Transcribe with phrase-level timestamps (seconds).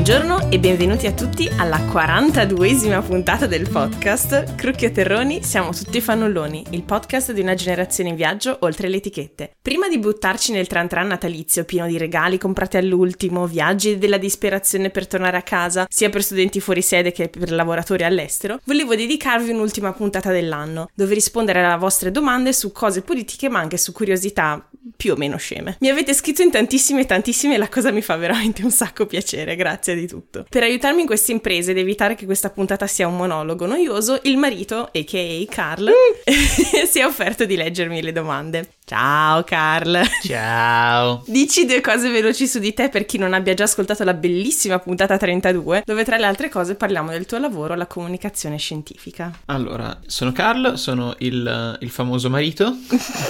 [0.00, 6.64] Buongiorno e benvenuti a tutti alla 42esima puntata del podcast Crucchio Terroni, siamo tutti fannulloni,
[6.70, 9.52] il podcast di una generazione in viaggio oltre le etichette.
[9.62, 14.90] Prima di buttarci nel tran tran natalizio pieno di regali comprati all'ultimo, viaggi della disperazione
[14.90, 19.52] per tornare a casa, sia per studenti fuori sede che per lavoratori all'estero, volevo dedicarvi
[19.52, 24.68] un'ultima puntata dell'anno, dove rispondere alle vostre domande su cose politiche ma anche su curiosità
[24.96, 25.76] più o meno sceme.
[25.80, 29.54] Mi avete scritto in tantissime tantissime e la cosa mi fa veramente un sacco piacere,
[29.54, 30.39] grazie di tutto.
[30.48, 34.36] Per aiutarmi in queste imprese ed evitare che questa puntata sia un monologo noioso, il
[34.36, 35.44] marito, a.k.a.
[35.48, 36.84] Carl, mm.
[36.86, 38.68] si è offerto di leggermi le domande.
[38.90, 40.02] Ciao Carl.
[40.24, 41.22] Ciao.
[41.26, 44.80] Dici due cose veloci su di te per chi non abbia già ascoltato la bellissima
[44.80, 49.30] puntata 32, dove tra le altre cose parliamo del tuo lavoro, la comunicazione scientifica.
[49.46, 52.74] Allora, sono Carl, sono il, il famoso marito,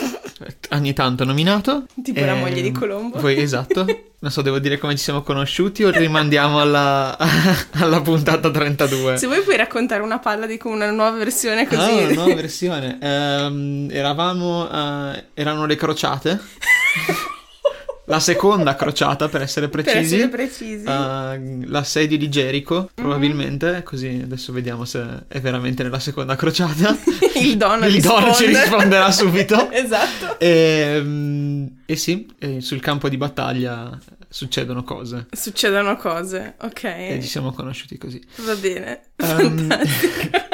[0.70, 1.84] ogni tanto nominato.
[2.02, 2.24] Tipo e...
[2.24, 3.19] la moglie di Colombo.
[3.19, 3.84] Poi, esatto.
[4.23, 7.17] Non so, devo dire come ci siamo conosciuti o rimandiamo alla,
[7.81, 9.17] alla puntata 32?
[9.17, 11.81] Se vuoi puoi raccontare una palla di una nuova versione così.
[11.81, 12.98] Ah, una nuova versione.
[13.01, 14.65] Um, eravamo...
[14.65, 16.39] Uh, erano le crociate.
[18.11, 20.16] La seconda crociata, per essere precisi.
[20.28, 20.84] Per essere precisi.
[20.84, 22.89] Uh, l'assedio di Gerico, mm-hmm.
[22.94, 23.70] probabilmente.
[23.70, 23.83] Mm-hmm.
[23.84, 26.97] Così adesso vediamo se è veramente nella seconda crociata.
[27.41, 29.70] Il dono Il dono ci risponderà subito.
[29.70, 30.41] esatto.
[30.41, 33.97] E, um, e sì, e sul campo di battaglia
[34.28, 35.28] succedono cose.
[35.30, 36.84] Succedono cose, ok.
[36.84, 38.20] E ci siamo conosciuti così.
[38.39, 39.02] Va bene.
[39.19, 39.69] Um,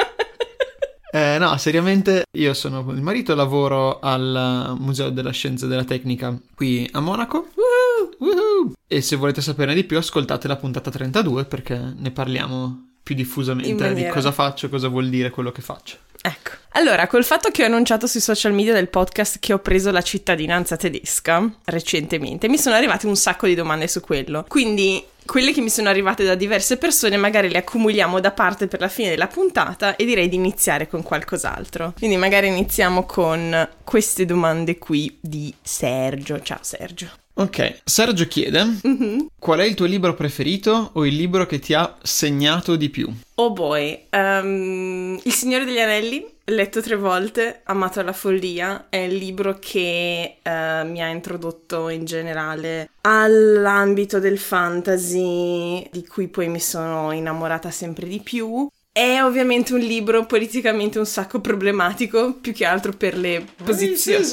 [1.17, 6.37] Eh, no, seriamente io sono il marito, lavoro al Museo della Scienza e della Tecnica
[6.53, 7.47] qui a Monaco.
[7.55, 8.15] Woohoo!
[8.19, 8.73] Woohoo!
[8.87, 13.93] E se volete saperne di più ascoltate la puntata 32 perché ne parliamo più diffusamente
[13.95, 15.97] di cosa faccio, cosa vuol dire quello che faccio.
[16.21, 16.51] Ecco.
[16.73, 20.01] Allora, col fatto che ho annunciato sui social media del podcast che ho preso la
[20.01, 24.45] cittadinanza tedesca recentemente, mi sono arrivate un sacco di domande su quello.
[24.47, 28.79] Quindi quelle che mi sono arrivate da diverse persone magari le accumuliamo da parte per
[28.79, 31.93] la fine della puntata e direi di iniziare con qualcos'altro.
[31.97, 36.41] Quindi magari iniziamo con queste domande qui di Sergio.
[36.41, 37.09] Ciao Sergio.
[37.39, 39.25] Ok, Sergio chiede mm-hmm.
[39.37, 43.13] qual è il tuo libro preferito o il libro che ti ha segnato di più?
[43.35, 49.15] Oh boy, um, Il Signore degli Anelli, letto tre volte, amato alla follia, è il
[49.15, 50.49] libro che uh,
[50.87, 58.07] mi ha introdotto in generale all'ambito del fantasy, di cui poi mi sono innamorata sempre
[58.07, 58.67] di più.
[58.97, 64.25] È ovviamente un libro politicamente un sacco problematico, più che altro per le posizioni.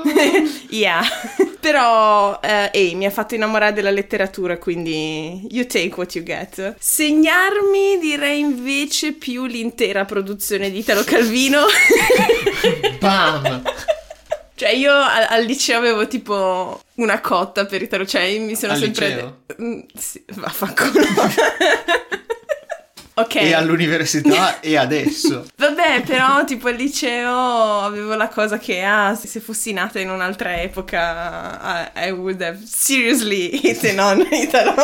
[0.70, 1.02] yeah.
[1.60, 6.76] Però, eh, ehi, mi ha fatto innamorare della letteratura, quindi you take what you get.
[6.78, 11.66] Segnarmi direi invece più l'intera produzione di Italo Calvino.
[12.98, 13.62] Bam!
[14.54, 18.78] Cioè, io al, al, liceo avevo tipo una cotta per Italo, cioè mi sono al
[18.78, 19.08] sempre.
[19.08, 19.40] Liceo?
[19.60, 21.04] Mm, sì, vaffanculo.
[23.18, 23.34] Ok.
[23.34, 25.46] E all'università e adesso.
[25.56, 30.60] Vabbè, però tipo al liceo avevo la cosa che ah, se fossi nata in un'altra
[30.62, 34.74] epoca I, I would have seriously eaten on Italo.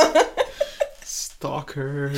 [1.05, 2.11] Stalker.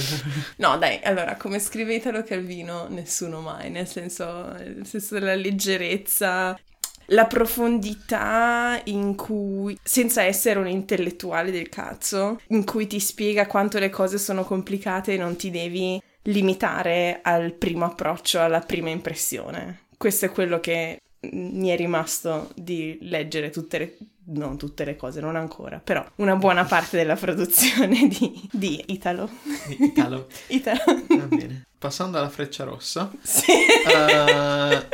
[0.56, 6.58] No, dai, allora, come scrive Italo Calvino, nessuno mai, nel senso, nel senso della leggerezza,
[7.06, 13.78] la profondità in cui, senza essere un intellettuale del cazzo, in cui ti spiega quanto
[13.78, 19.84] le cose sono complicate e non ti devi limitare al primo approccio, alla prima impressione.
[19.96, 21.00] Questo è quello che
[21.30, 23.96] mi è rimasto di leggere tutte le
[24.28, 29.28] non tutte le cose, non ancora, però una buona parte della produzione di, di Italo.
[29.78, 30.26] Italo.
[30.48, 30.82] Italo.
[31.08, 31.66] Va bene.
[31.78, 33.10] Passando alla freccia rossa.
[33.22, 33.52] Sì.
[33.52, 34.84] Uh,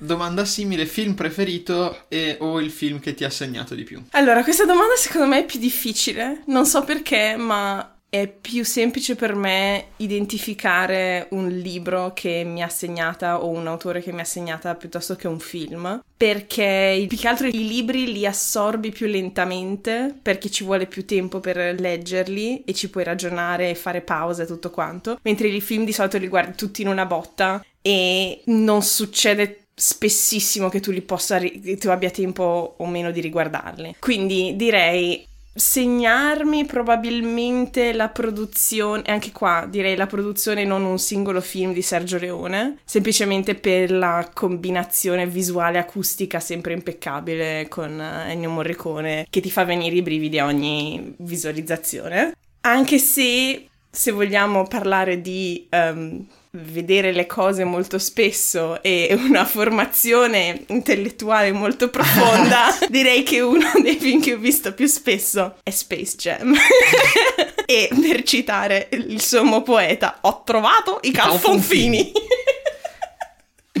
[0.00, 4.02] domanda simile, film preferito e o il film che ti ha segnato di più?
[4.10, 6.42] Allora, questa domanda secondo me è più difficile.
[6.46, 12.68] Non so perché, ma è più semplice per me identificare un libro che mi ha
[12.68, 17.28] segnata o un autore che mi ha segnata piuttosto che un film, perché più che
[17.28, 22.74] altro i libri li assorbi più lentamente, perché ci vuole più tempo per leggerli e
[22.74, 26.26] ci puoi ragionare e fare pause e tutto quanto, mentre i film di solito li
[26.26, 31.88] guardi tutti in una botta e non succede spessissimo che tu li possa che tu
[31.88, 33.96] abbia tempo o meno di riguardarli.
[33.98, 41.72] Quindi direi segnarmi probabilmente la produzione, anche qua direi la produzione non un singolo film
[41.72, 49.40] di Sergio Leone, semplicemente per la combinazione visuale acustica sempre impeccabile con Ennio Morricone che
[49.40, 52.34] ti fa venire i brividi a ogni visualizzazione.
[52.60, 60.64] Anche se, se vogliamo parlare di um, vedere le cose molto spesso e una formazione
[60.68, 66.16] intellettuale molto profonda, direi che uno dei film che ho visto più spesso è Space
[66.16, 66.54] Jam.
[67.66, 72.12] e per citare il sommo poeta, ho trovato i calfonfini.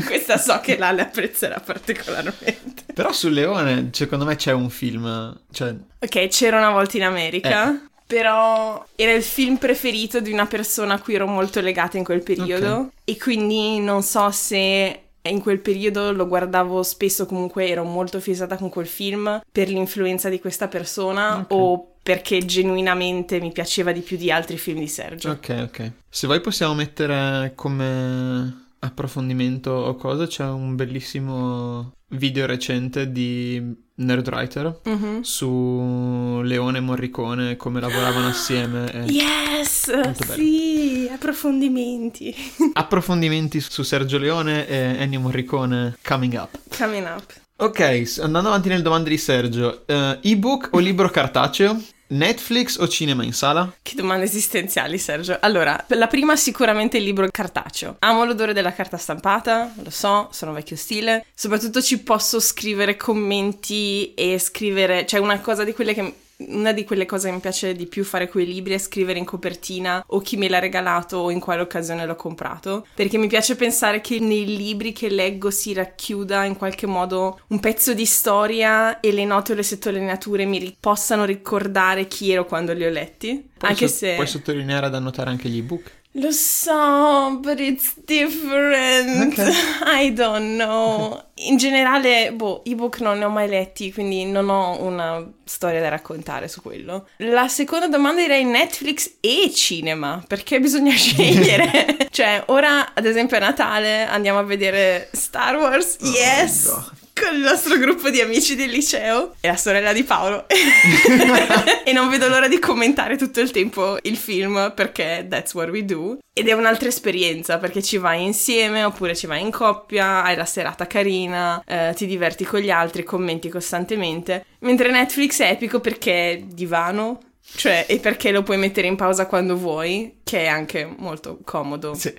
[0.04, 2.84] Questa so che Lale apprezzerà particolarmente.
[2.94, 5.40] Però sul leone, secondo me c'è un film.
[5.52, 5.74] Cioè...
[5.98, 7.70] Ok, c'era una volta in America.
[7.70, 7.89] Eh.
[8.10, 12.22] Però era il film preferito di una persona a cui ero molto legata in quel
[12.22, 12.72] periodo.
[12.72, 12.90] Okay.
[13.04, 18.56] E quindi non so se in quel periodo lo guardavo spesso, comunque ero molto fissata
[18.56, 21.56] con quel film per l'influenza di questa persona okay.
[21.56, 25.30] o perché genuinamente mi piaceva di più di altri film di Sergio.
[25.30, 25.92] Ok, ok.
[26.08, 34.80] Se vuoi possiamo mettere come approfondimento o cosa, c'è un bellissimo video recente di Nerdwriter
[34.88, 35.20] mm-hmm.
[35.20, 39.04] su Leone e Morricone, come lavoravano assieme.
[39.08, 39.90] yes!
[40.12, 42.34] Sì, approfondimenti.
[42.72, 46.58] approfondimenti su Sergio Leone e Ennio Morricone coming up.
[46.76, 47.32] Coming up.
[47.56, 51.78] Ok, andando avanti nelle domande di Sergio, uh, ebook o libro cartaceo?
[52.10, 53.72] Netflix o cinema in sala?
[53.82, 55.38] Che domande esistenziali, Sergio.
[55.40, 57.96] Allora, la prima sicuramente il libro cartaceo.
[58.00, 61.24] Amo l'odore della carta stampata, lo so, sono vecchio stile.
[61.34, 66.14] Soprattutto ci posso scrivere commenti e scrivere, cioè una cosa di quelle che
[66.48, 69.18] una di quelle cose che mi piace di più fare con i libri è scrivere
[69.18, 73.26] in copertina o chi me l'ha regalato o in quale occasione l'ho comprato, perché mi
[73.26, 78.06] piace pensare che nei libri che leggo si racchiuda in qualche modo un pezzo di
[78.06, 82.84] storia e le note o le sottolineature mi ri- possano ricordare chi ero quando li
[82.84, 83.50] ho letti.
[83.56, 84.14] Puoi anche so- se...
[84.14, 85.98] Puoi sottolineare ad annotare anche gli ebook?
[86.14, 89.32] Lo so, but it's different.
[89.32, 89.52] Okay.
[89.84, 91.22] I don't know.
[91.34, 95.88] In generale, boh, ebook non ne ho mai letti, quindi non ho una storia da
[95.88, 97.06] raccontare su quello.
[97.18, 102.08] La seconda domanda direi Netflix e cinema, perché bisogna scegliere.
[102.10, 105.96] cioè, ora, ad esempio, a Natale andiamo a vedere Star Wars.
[106.00, 106.90] Oh, yes!
[107.12, 110.46] Con il nostro gruppo di amici del liceo e la sorella di Paolo.
[110.48, 115.84] e non vedo l'ora di commentare tutto il tempo il film perché that's what we
[115.84, 116.18] do.
[116.32, 120.44] Ed è un'altra esperienza perché ci vai insieme oppure ci vai in coppia, hai la
[120.44, 124.44] serata carina, eh, ti diverti con gli altri, commenti costantemente.
[124.60, 127.20] Mentre Netflix è epico perché divano,
[127.56, 131.94] cioè, e perché lo puoi mettere in pausa quando vuoi, che è anche molto comodo
[131.94, 132.12] sì.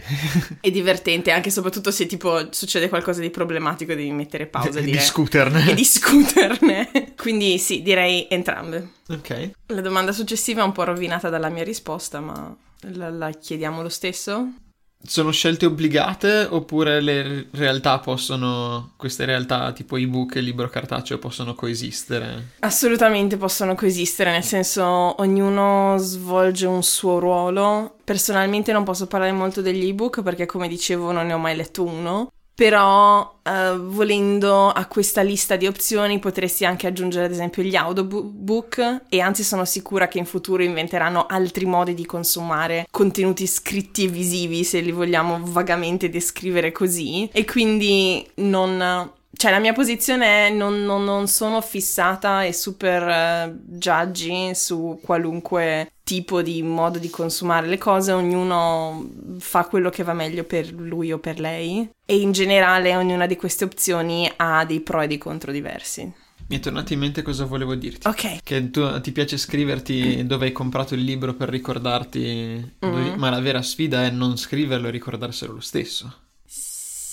[0.59, 4.83] e divertente, anche e soprattutto se tipo succede qualcosa di problematico devi mettere pausa e
[4.83, 5.69] dire, discuterne.
[5.69, 6.89] E discuterne.
[7.17, 8.91] Quindi sì, direi entrambe.
[9.09, 9.51] Ok.
[9.67, 12.55] La domanda successiva è un po' rovinata dalla mia risposta, ma
[12.93, 14.53] la, la chiediamo lo stesso?
[15.03, 21.55] Sono scelte obbligate oppure le realtà possono, queste realtà tipo ebook e libro cartaceo possono
[21.55, 22.51] coesistere?
[22.59, 24.83] Assolutamente possono coesistere, nel senso
[25.21, 27.95] ognuno svolge un suo ruolo.
[28.03, 31.83] Personalmente non posso parlare molto degli ebook perché come dicevo non ne ho mai letto
[31.83, 37.75] uno, però uh, volendo a questa lista di opzioni potresti anche aggiungere ad esempio gli
[37.75, 44.05] audiobook e anzi sono sicura che in futuro inventeranno altri modi di consumare contenuti scritti
[44.05, 47.29] e visivi se li vogliamo vagamente descrivere così.
[47.31, 53.49] E quindi non cioè la mia posizione è non, non, non sono fissata e super
[53.49, 60.03] uh, judgy su qualunque tipo di modo di consumare le cose, ognuno fa quello che
[60.03, 64.63] va meglio per lui o per lei e in generale ognuna di queste opzioni ha
[64.63, 66.13] dei pro e dei contro diversi.
[66.45, 68.07] Mi è tornato in mente cosa volevo dirti.
[68.07, 68.43] Ok.
[68.43, 73.17] Che tu ti piace scriverti dove hai comprato il libro per ricordarti, mm-hmm.
[73.17, 76.29] ma la vera sfida è non scriverlo e ricordarselo lo stesso.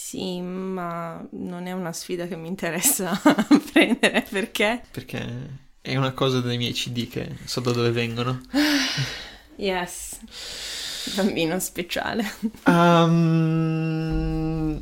[0.09, 3.21] Sì, ma non è una sfida che mi interessa
[3.71, 4.81] prendere perché?
[4.91, 5.23] Perché
[5.83, 8.41] è una cosa dei miei CD che so da dove vengono.
[9.57, 10.19] yes.
[11.15, 12.25] Bambino speciale.
[12.65, 13.13] Um,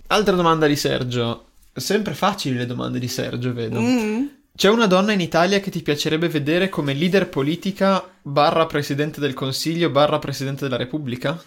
[0.06, 1.46] altra domanda di Sergio.
[1.74, 3.80] Sempre facili le domande di Sergio, vedo.
[3.80, 4.26] Mm.
[4.54, 9.34] C'è una donna in Italia che ti piacerebbe vedere come leader politica barra presidente del
[9.34, 11.42] Consiglio barra presidente della Repubblica?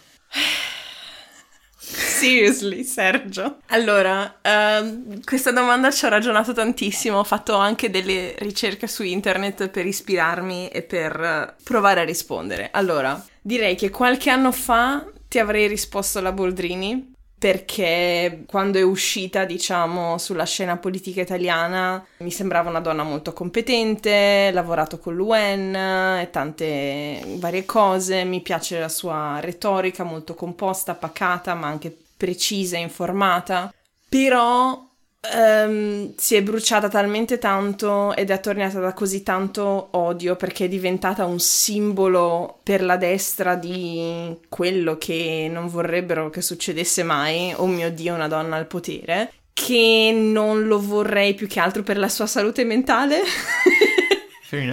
[2.19, 3.57] Seriously, Sergio.
[3.67, 9.69] Allora, uh, questa domanda ci ho ragionato tantissimo, ho fatto anche delle ricerche su internet
[9.69, 12.69] per ispirarmi e per provare a rispondere.
[12.71, 19.45] Allora, direi che qualche anno fa ti avrei risposto alla Boldrini perché quando è uscita,
[19.45, 26.29] diciamo, sulla scena politica italiana mi sembrava una donna molto competente, lavorato con l'UN e
[26.31, 33.73] tante varie cose, mi piace la sua retorica molto composta, pacata, ma anche precisa informata,
[34.09, 34.85] però
[35.33, 40.67] um, si è bruciata talmente tanto ed è attorniata da così tanto odio perché è
[40.67, 47.67] diventata un simbolo per la destra di quello che non vorrebbero che succedesse mai, oh
[47.67, 52.09] mio Dio, una donna al potere, che non lo vorrei più che altro per la
[52.09, 53.21] sua salute mentale.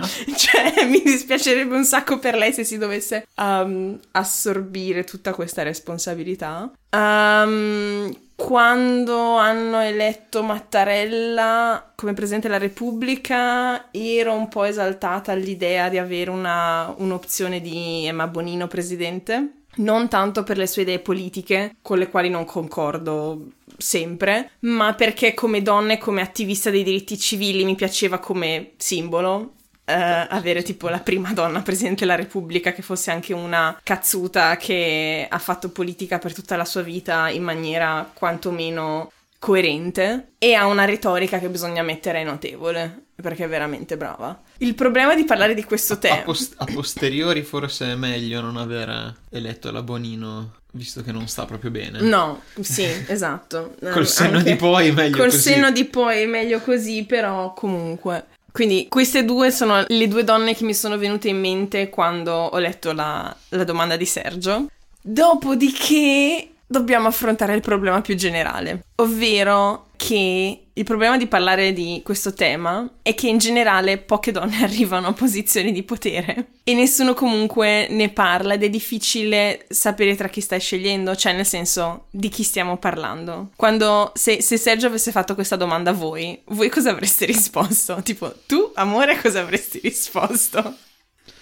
[0.37, 6.71] Cioè, mi dispiacerebbe un sacco per lei se si dovesse um, assorbire tutta questa responsabilità.
[6.91, 15.97] Um, quando hanno eletto Mattarella come Presidente della Repubblica ero un po' esaltata all'idea di
[15.97, 19.53] avere una, un'opzione di Emma Bonino Presidente.
[19.79, 25.35] Non tanto per le sue idee politiche, con le quali non concordo sempre, ma perché
[25.35, 29.56] come donna e come attivista dei diritti civili mi piaceva come simbolo
[29.87, 35.25] Uh, avere tipo la prima donna presidente della Repubblica che fosse anche una cazzuta che
[35.31, 40.87] ha fatto politica per tutta la sua vita in maniera quantomeno coerente e ha una
[40.87, 44.43] retorica che bisogna mettere notevole perché è veramente brava.
[44.59, 48.57] Il problema di parlare di questo tema a, post- a posteriori forse è meglio non
[48.57, 52.01] aver eletto la Bonino visto che non sta proprio bene.
[52.01, 53.75] No, sì, esatto.
[53.91, 54.51] Col senno Anche...
[54.51, 55.45] di poi meglio Col così.
[55.45, 58.27] Col senno di poi è meglio così, però comunque
[58.57, 62.57] quindi queste due sono le due donne che mi sono venute in mente quando ho
[62.57, 64.69] letto la, la domanda di Sergio.
[65.03, 72.35] Dopodiché dobbiamo affrontare il problema più generale, ovvero che il problema di parlare di questo
[72.35, 77.87] tema è che in generale poche donne arrivano a posizioni di potere e nessuno comunque
[77.89, 82.43] ne parla ed è difficile sapere tra chi stai scegliendo, cioè nel senso di chi
[82.43, 83.53] stiamo parlando.
[83.57, 88.03] Quando se, se Sergio avesse fatto questa domanda a voi, voi cosa avreste risposto?
[88.03, 90.77] Tipo, tu, amore, cosa avresti risposto?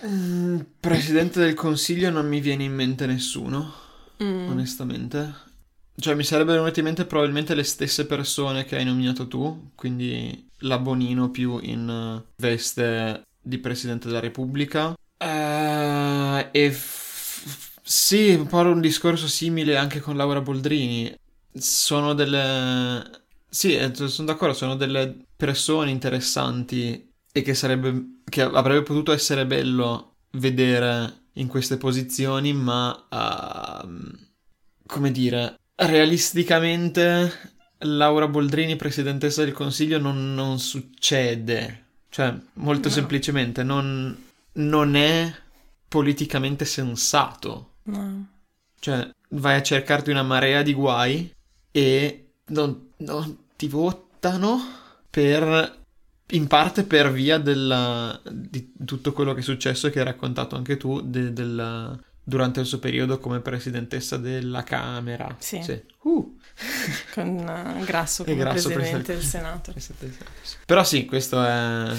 [0.07, 3.75] Mm, Presidente del Consiglio non mi viene in mente nessuno,
[4.23, 4.49] mm.
[4.49, 5.35] onestamente.
[5.97, 10.51] Cioè, mi sarebbero venute in mente probabilmente le stesse persone che hai nominato tu, quindi
[10.59, 14.89] la Bonino più in veste di Presidente della Repubblica.
[14.89, 21.15] Uh, e f- sì, un un discorso simile anche con Laura Boldrini.
[21.53, 23.23] Sono delle...
[23.49, 28.21] Sì, eh, sono d'accordo, sono delle persone interessanti e che sarebbe...
[28.25, 33.07] che avrebbe potuto essere bello vedere in queste posizioni, ma...
[33.09, 34.23] Uh,
[34.87, 41.83] come dire realisticamente Laura Boldrini, presidentessa del Consiglio, non, non succede.
[42.09, 42.95] Cioè, molto no.
[42.95, 44.17] semplicemente, non,
[44.53, 45.35] non, è
[45.89, 47.73] politicamente sensato.
[47.85, 48.29] No.
[48.79, 51.33] Cioè, vai a cercarti una marea di guai
[51.71, 54.61] e non, non ti votano
[55.11, 55.83] per
[56.29, 60.57] in parte per via della, di tutto quello che è successo e che hai raccontato
[60.57, 65.37] anche tu de, del, durante il suo periodo come presidentessa della Camera.
[65.39, 65.63] Sì.
[65.63, 65.81] sì.
[66.03, 66.39] Uh.
[67.13, 69.75] Con uh, Grasso come grasso presidente del Senato.
[70.65, 71.93] Però sì, questo è...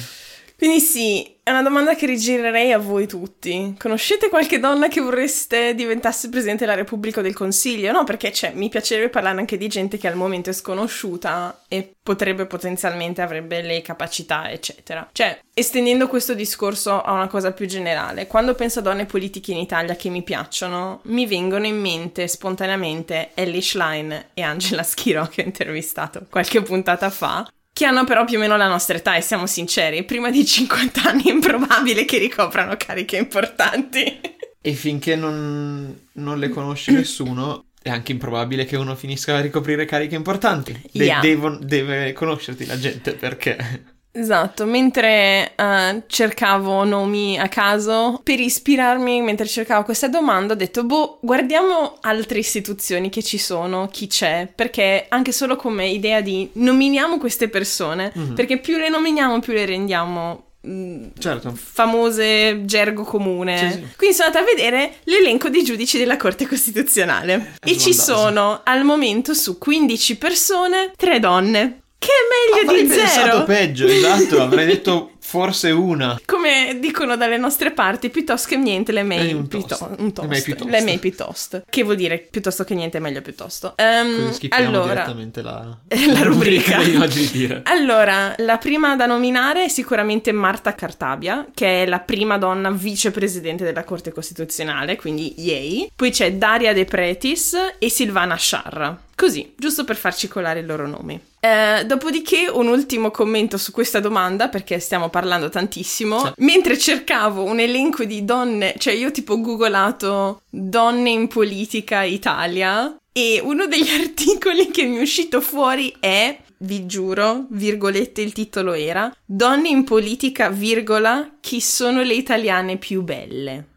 [0.58, 3.76] Quindi sì, è una domanda che rigirerei a voi tutti.
[3.78, 7.92] Conoscete qualche donna che vorreste diventasse Presidente della Repubblica o del Consiglio?
[7.92, 11.94] No, perché cioè, mi piacerebbe parlare anche di gente che al momento è sconosciuta e
[12.02, 15.08] potrebbe potenzialmente avrebbe le capacità, eccetera.
[15.12, 19.58] Cioè, estendendo questo discorso a una cosa più generale, quando penso a donne politiche in
[19.58, 25.44] Italia che mi piacciono, mi vengono in mente spontaneamente Ellie Schlein e Angela Schiro che
[25.44, 29.22] ho intervistato qualche puntata fa che hanno però più o meno la nostra età e
[29.22, 34.22] siamo sinceri, prima di 50 anni è improbabile che ricoprano cariche importanti.
[34.62, 39.84] E finché non, non le conosce nessuno, è anche improbabile che uno finisca a ricoprire
[39.84, 40.72] cariche importanti.
[40.89, 41.20] De- yeah.
[41.20, 43.94] devo, deve conoscerti la gente perché...
[44.18, 50.86] Esatto, mentre uh, cercavo nomi a caso, per ispirarmi mentre cercavo questa domanda, ho detto,
[50.86, 56.50] boh, guardiamo altre istituzioni che ci sono, chi c'è, perché anche solo come idea di
[56.54, 58.34] nominiamo queste persone, mm-hmm.
[58.36, 61.54] perché più le nominiamo, più le rendiamo mm, certo.
[61.54, 63.58] famose gergo comune.
[63.58, 63.88] Sì, sì.
[63.98, 67.56] Quindi sono andata a vedere l'elenco di giudici della Corte Costituzionale.
[67.60, 71.80] È e ci sono al momento su 15 persone, 3 donne.
[71.98, 73.02] Che è meglio Avrei di zero.
[73.02, 76.20] pensato peggio, esatto, avrei detto forse una.
[76.24, 79.68] Come dicono dalle nostre parti, piuttosto che niente, le may, un toast.
[79.68, 80.28] Pito- un toast.
[80.30, 80.72] Le, may piuttosto.
[80.72, 81.64] le may piuttosto.
[81.68, 83.74] Che vuol dire piuttosto che niente, meglio piuttosto.
[83.78, 86.78] Um, allora, direttamente la, la rubrica.
[86.78, 92.70] rubrica allora, la prima da nominare è sicuramente Marta Cartabia, che è la prima donna
[92.70, 95.90] vicepresidente della Corte Costituzionale, quindi yay.
[95.96, 99.02] Poi c'è Daria De Pretis e Silvana Sciarra.
[99.16, 101.20] Così, giusto per farci colare i loro nomi.
[101.46, 106.20] Eh, dopodiché un ultimo commento su questa domanda, perché stiamo parlando tantissimo.
[106.20, 106.32] Sì.
[106.38, 112.98] Mentre cercavo un elenco di donne, cioè io tipo ho googolato donne in politica Italia
[113.12, 118.74] e uno degli articoli che mi è uscito fuori è vi giuro, virgolette, il titolo
[118.74, 123.68] era Donne in politica, virgola, chi sono le italiane più belle?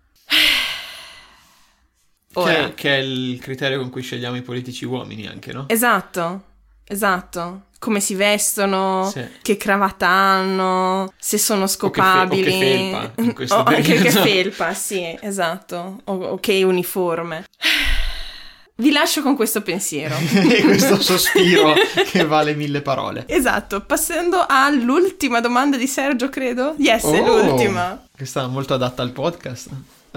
[2.33, 5.65] Che, che, è il criterio con cui scegliamo i politici uomini anche, no?
[5.69, 6.48] Esatto.
[6.89, 7.63] Esatto.
[7.79, 9.25] Come si vestono, Sì.
[9.41, 12.41] che cravatta hanno, se sono scopabili.
[12.43, 16.01] o che felpa, in questo O anche che felpa, sì, esatto.
[16.05, 17.45] O, o che uniforme.
[18.81, 20.15] Vi lascio con questo pensiero.
[20.33, 21.75] e questo sospiro
[22.11, 23.25] che vale mille parole.
[23.29, 26.75] Esatto, passando all'ultima domanda di Sergio, credo.
[26.79, 28.05] Yes, è Oh, l'ultima.
[28.17, 29.69] Questa è molto adatta al podcast.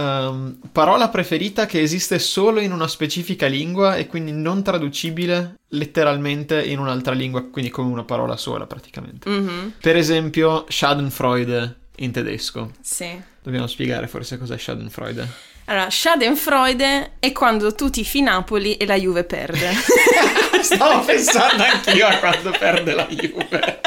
[0.01, 6.61] Ehm, parola preferita che esiste solo in una specifica lingua e quindi non traducibile letteralmente
[6.63, 9.29] in un'altra lingua, quindi come una parola sola praticamente.
[9.29, 12.71] Mhm, Per esempio, Schadenfreude in tedesco.
[12.81, 13.29] sì.
[13.43, 15.27] Dobbiamo spiegare forse cos'è Schadenfreude.
[15.65, 19.71] Allora, Schadenfreude è quando tu tifi Napoli e la Juve perde.
[20.61, 23.79] Stavo pensando anch'io a quando perde la Juve.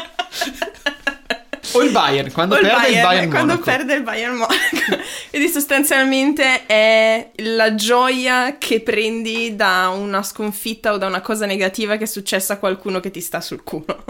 [1.77, 4.55] O il Bayern, quando perde il Bayern quando perde il Bayern Monaco.
[5.31, 11.97] Quindi sostanzialmente è la gioia che prendi da una sconfitta o da una cosa negativa
[11.97, 14.05] che è successa a qualcuno che ti sta sul culo.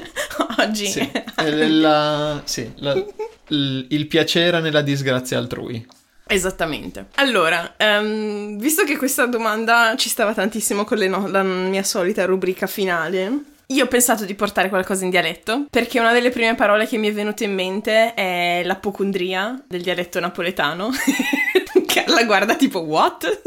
[0.58, 0.86] Oggi.
[0.86, 3.04] Sì, è la- sì, la-
[3.48, 5.86] il, il piacere nella disgrazia altrui.
[6.26, 7.06] Esattamente.
[7.16, 12.66] Allora, ehm, visto che questa domanda ci stava tantissimo con no- la mia solita rubrica
[12.68, 13.32] finale,
[13.70, 17.08] io ho pensato di portare qualcosa in dialetto, perché una delle prime parole che mi
[17.08, 20.90] è venuta in mente è l'apocondria del dialetto napoletano,
[21.86, 23.40] che alla guarda tipo what?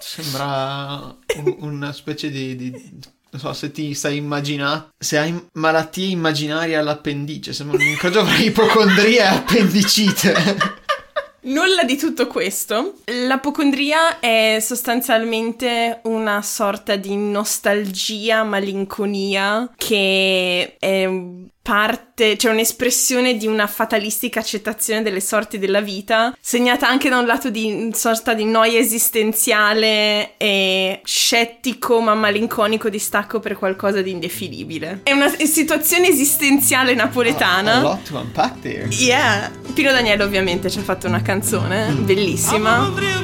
[0.00, 2.70] Sembra un- una specie di, di-
[3.30, 4.88] Non so, se ti stai immaginando...
[4.98, 10.34] Se hai malattie immaginarie all'appendice, sembra un incrocio fra ipocondria e appendicite.
[11.40, 12.94] Nulla di tutto questo.
[13.26, 21.08] L'apocondria è sostanzialmente una sorta di nostalgia, malinconia che è
[21.68, 27.26] parte, cioè un'espressione di una fatalistica accettazione delle sorti della vita, segnata anche da un
[27.26, 34.10] lato di una sorta di noia esistenziale e scettico ma malinconico distacco per qualcosa di
[34.10, 35.00] indefinibile.
[35.02, 37.74] È una situazione esistenziale napoletana.
[37.74, 38.88] A lot to unpack there.
[38.88, 42.76] Yeah, Pino Daniele ovviamente ci ha fatto una canzone bellissima.
[42.76, 43.20] Apocondria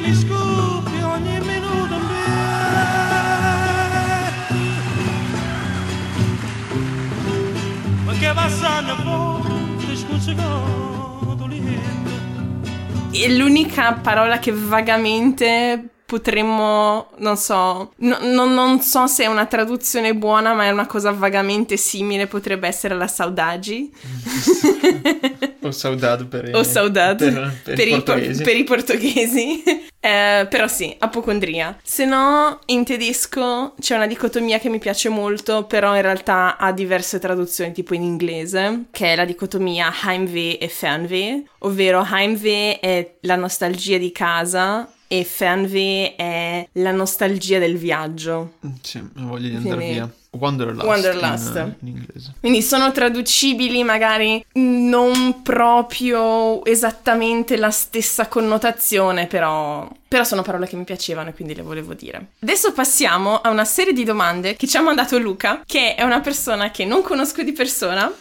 [13.11, 19.45] È l'unica parola che vagamente potremmo, non so, no- no- non so se è una
[19.47, 23.91] traduzione buona, ma è una cosa vagamente simile, potrebbe essere la saudagi.
[25.65, 28.43] O saudade per, O saudade per, per, per, i i, por- portoghesi.
[28.43, 29.63] per i portoghesi.
[30.05, 31.79] Eh, però sì, apocondria.
[31.81, 36.71] Se no, in tedesco c'è una dicotomia che mi piace molto, però in realtà ha
[36.71, 43.15] diverse traduzioni, tipo in inglese, che è la dicotomia Heimweh e Fernweh, ovvero Heimweh è
[43.21, 48.53] la nostalgia di casa e Fernweh è la nostalgia del viaggio.
[48.81, 50.11] Sì, ho voglia di andare Quindi- via.
[50.37, 51.55] Wanderlust, Wanderlust.
[51.55, 52.33] In, in inglese.
[52.39, 60.75] Quindi sono traducibili magari non proprio esattamente la stessa connotazione, però, però sono parole che
[60.75, 62.27] mi piacevano e quindi le volevo dire.
[62.41, 66.19] Adesso passiamo a una serie di domande che ci ha mandato Luca, che è una
[66.21, 68.11] persona che non conosco di persona,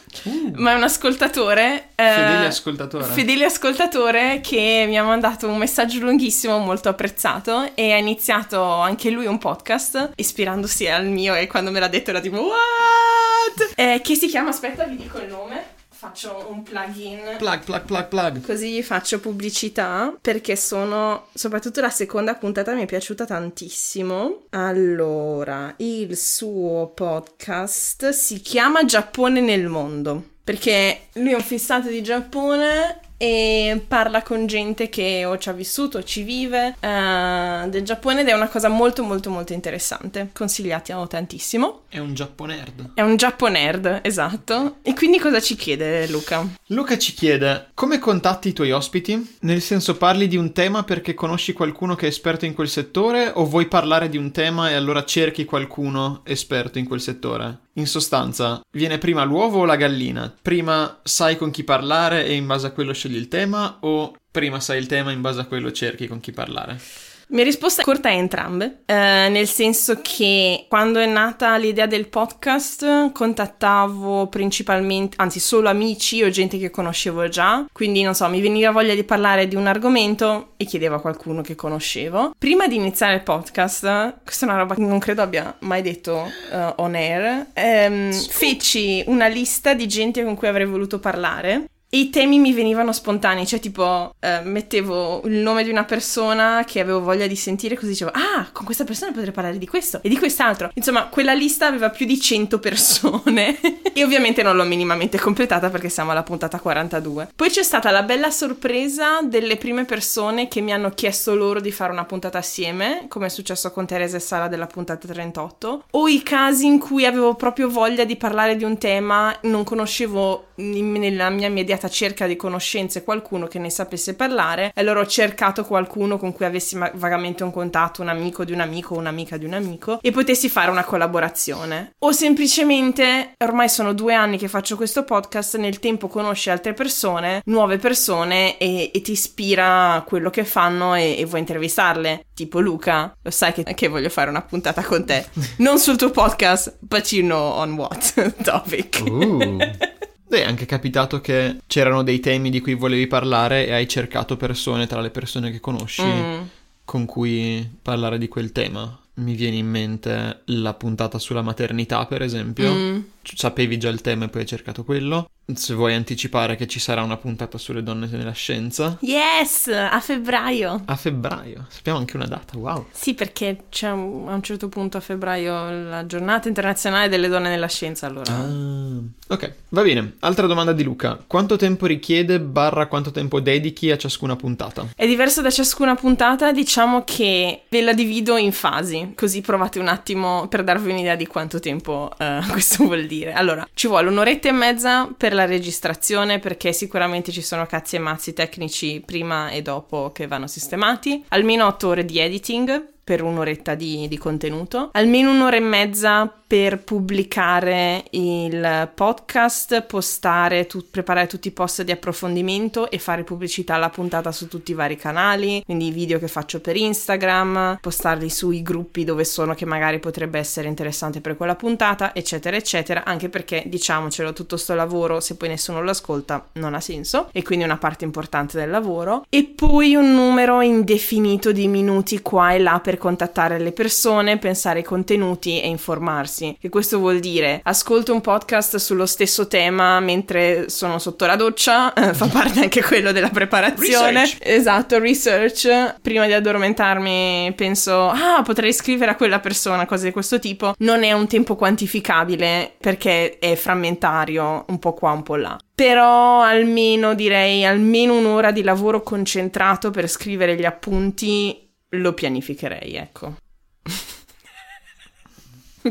[0.55, 1.88] ma è un ascoltatore.
[1.94, 3.05] eh, Fedele ascoltatore.
[3.05, 9.11] Fedele ascoltatore che mi ha mandato un messaggio lunghissimo, molto apprezzato, e ha iniziato anche
[9.11, 13.72] lui un podcast, ispirandosi al mio, e quando me l'ha detto era tipo, what?
[13.74, 15.72] Eh, che si chiama, aspetta, vi dico il nome.
[15.88, 17.36] Faccio un plugin.
[17.38, 18.44] Plug, plug, plug, plug.
[18.44, 24.42] Così gli faccio pubblicità perché sono, soprattutto la seconda puntata mi è piaciuta tantissimo.
[24.50, 32.02] Allora, il suo podcast si chiama Giappone nel mondo perché lui è un fissato di
[32.02, 37.82] Giappone e parla con gente che o ci ha vissuto o ci vive eh, del
[37.82, 40.28] Giappone ed è una cosa molto molto molto interessante.
[40.30, 41.84] Consigliatiamo tantissimo.
[41.88, 42.90] È un giapponerd.
[42.92, 44.76] È un giapponerd, esatto.
[44.82, 46.46] E quindi cosa ci chiede Luca?
[46.66, 49.37] Luca ci chiede come contatti i tuoi ospiti?
[49.40, 53.30] Nel senso parli di un tema perché conosci qualcuno che è esperto in quel settore
[53.34, 57.63] o vuoi parlare di un tema e allora cerchi qualcuno esperto in quel settore?
[57.76, 60.32] In sostanza, viene prima l'uovo o la gallina?
[60.40, 64.60] Prima sai con chi parlare e in base a quello scegli il tema o prima
[64.60, 66.80] sai il tema e in base a quello cerchi con chi parlare?
[67.28, 72.08] Mia risposta è corta a entrambe, eh, nel senso che quando è nata l'idea del
[72.08, 78.40] podcast contattavo principalmente, anzi solo amici o gente che conoscevo già, quindi non so, mi
[78.40, 82.34] veniva voglia di parlare di un argomento e chiedevo a qualcuno che conoscevo.
[82.37, 86.30] Prima di iniziare il podcast, questa è una roba che non credo abbia mai detto
[86.52, 92.11] eh, on air, ehm, feci una lista di gente con cui avrei voluto parlare i
[92.11, 97.00] temi mi venivano spontanei, cioè tipo eh, mettevo il nome di una persona che avevo
[97.00, 100.18] voglia di sentire così dicevo ah con questa persona potrei parlare di questo e di
[100.18, 100.70] quest'altro.
[100.74, 103.61] Insomma quella lista aveva più di 100 persone
[103.94, 107.30] e ovviamente non l'ho minimamente completata perché siamo alla puntata 42.
[107.37, 111.70] Poi c'è stata la bella sorpresa delle prime persone che mi hanno chiesto loro di
[111.70, 116.09] fare una puntata assieme, come è successo con Teresa e Sara della puntata 38, o
[116.09, 121.30] i casi in cui avevo proprio voglia di parlare di un tema, non conoscevo nella
[121.30, 121.48] mia
[121.85, 126.33] immediata cerca di conoscenze qualcuno che ne sapesse parlare e allora ho cercato qualcuno con
[126.33, 130.11] cui avessi vagamente un contatto, un amico di un amico, un'amica di un amico e
[130.11, 131.92] potessi fare una collaborazione.
[131.99, 137.42] O semplicemente, ormai sono due anni che faccio questo podcast, nel tempo conosci altre persone,
[137.47, 142.27] nuove persone e, e ti ispira quello che fanno e, e, vuoi intervistarle.
[142.35, 145.27] Tipo Luca, lo sai che, che voglio fare una puntata con te.
[145.59, 149.03] non sul tuo podcast, but you know on what topic.
[149.05, 149.92] Uh.
[150.35, 154.37] Beh, è anche capitato che c'erano dei temi di cui volevi parlare e hai cercato
[154.37, 156.40] persone tra le persone che conosci mm.
[156.85, 158.99] con cui parlare di quel tema.
[159.14, 162.75] Mi viene in mente la puntata sulla maternità, per esempio.
[162.75, 163.01] Mm.
[163.34, 165.30] Sapevi già il tema e poi hai cercato quello.
[165.54, 168.96] Se vuoi anticipare che ci sarà una puntata sulle donne nella scienza.
[169.00, 170.84] Yes, a febbraio.
[170.87, 172.87] A febbraio, sappiamo anche una data, wow.
[172.90, 177.50] Sì, perché c'è un, a un certo punto a febbraio la giornata internazionale delle donne
[177.50, 178.34] nella scienza, allora.
[178.34, 180.14] Ah, ok, va bene.
[180.20, 181.22] Altra domanda di Luca.
[181.26, 184.87] Quanto tempo richiede barra quanto tempo dedichi a ciascuna puntata?
[184.96, 189.88] È diverso da ciascuna puntata, diciamo che ve la divido in fasi, così provate un
[189.88, 193.13] attimo per darvi un'idea di quanto tempo uh, questo vuol dire.
[193.22, 198.00] Allora, ci vuole un'oretta e mezza per la registrazione perché sicuramente ci sono cazzi e
[198.00, 203.74] mazzi tecnici prima e dopo che vanno sistemati, almeno 8 ore di editing per un'oretta
[203.74, 211.48] di, di, contenuto, almeno un'ora e mezza per pubblicare il podcast, postare, tu, preparare tutti
[211.48, 215.88] i post di approfondimento e fare pubblicità alla puntata su tutti i vari canali, quindi
[215.88, 220.68] i video che faccio per Instagram, postarli sui gruppi dove sono che magari potrebbe essere
[220.68, 225.82] interessante per quella puntata, eccetera, eccetera, anche perché diciamocelo, tutto sto lavoro, se poi nessuno
[225.82, 229.24] lo ascolta, non ha senso e quindi una parte importante del lavoro.
[229.28, 234.38] E poi un numero indefinito di minuti qua e là per per contattare le persone,
[234.38, 236.57] pensare ai contenuti e informarsi.
[236.61, 241.92] Che questo vuol dire ascolto un podcast sullo stesso tema mentre sono sotto la doccia,
[241.94, 244.20] eh, fa parte anche quello della preparazione.
[244.20, 244.38] Research.
[244.40, 245.96] Esatto, research.
[246.00, 250.74] Prima di addormentarmi penso, ah, potrei scrivere a quella persona, cose di questo tipo.
[250.78, 256.40] Non è un tempo quantificabile perché è frammentario, un po' qua, un po' là però
[256.40, 261.63] almeno direi almeno un'ora di lavoro concentrato per scrivere gli appunti
[262.00, 263.37] lo pianificherei, ecco.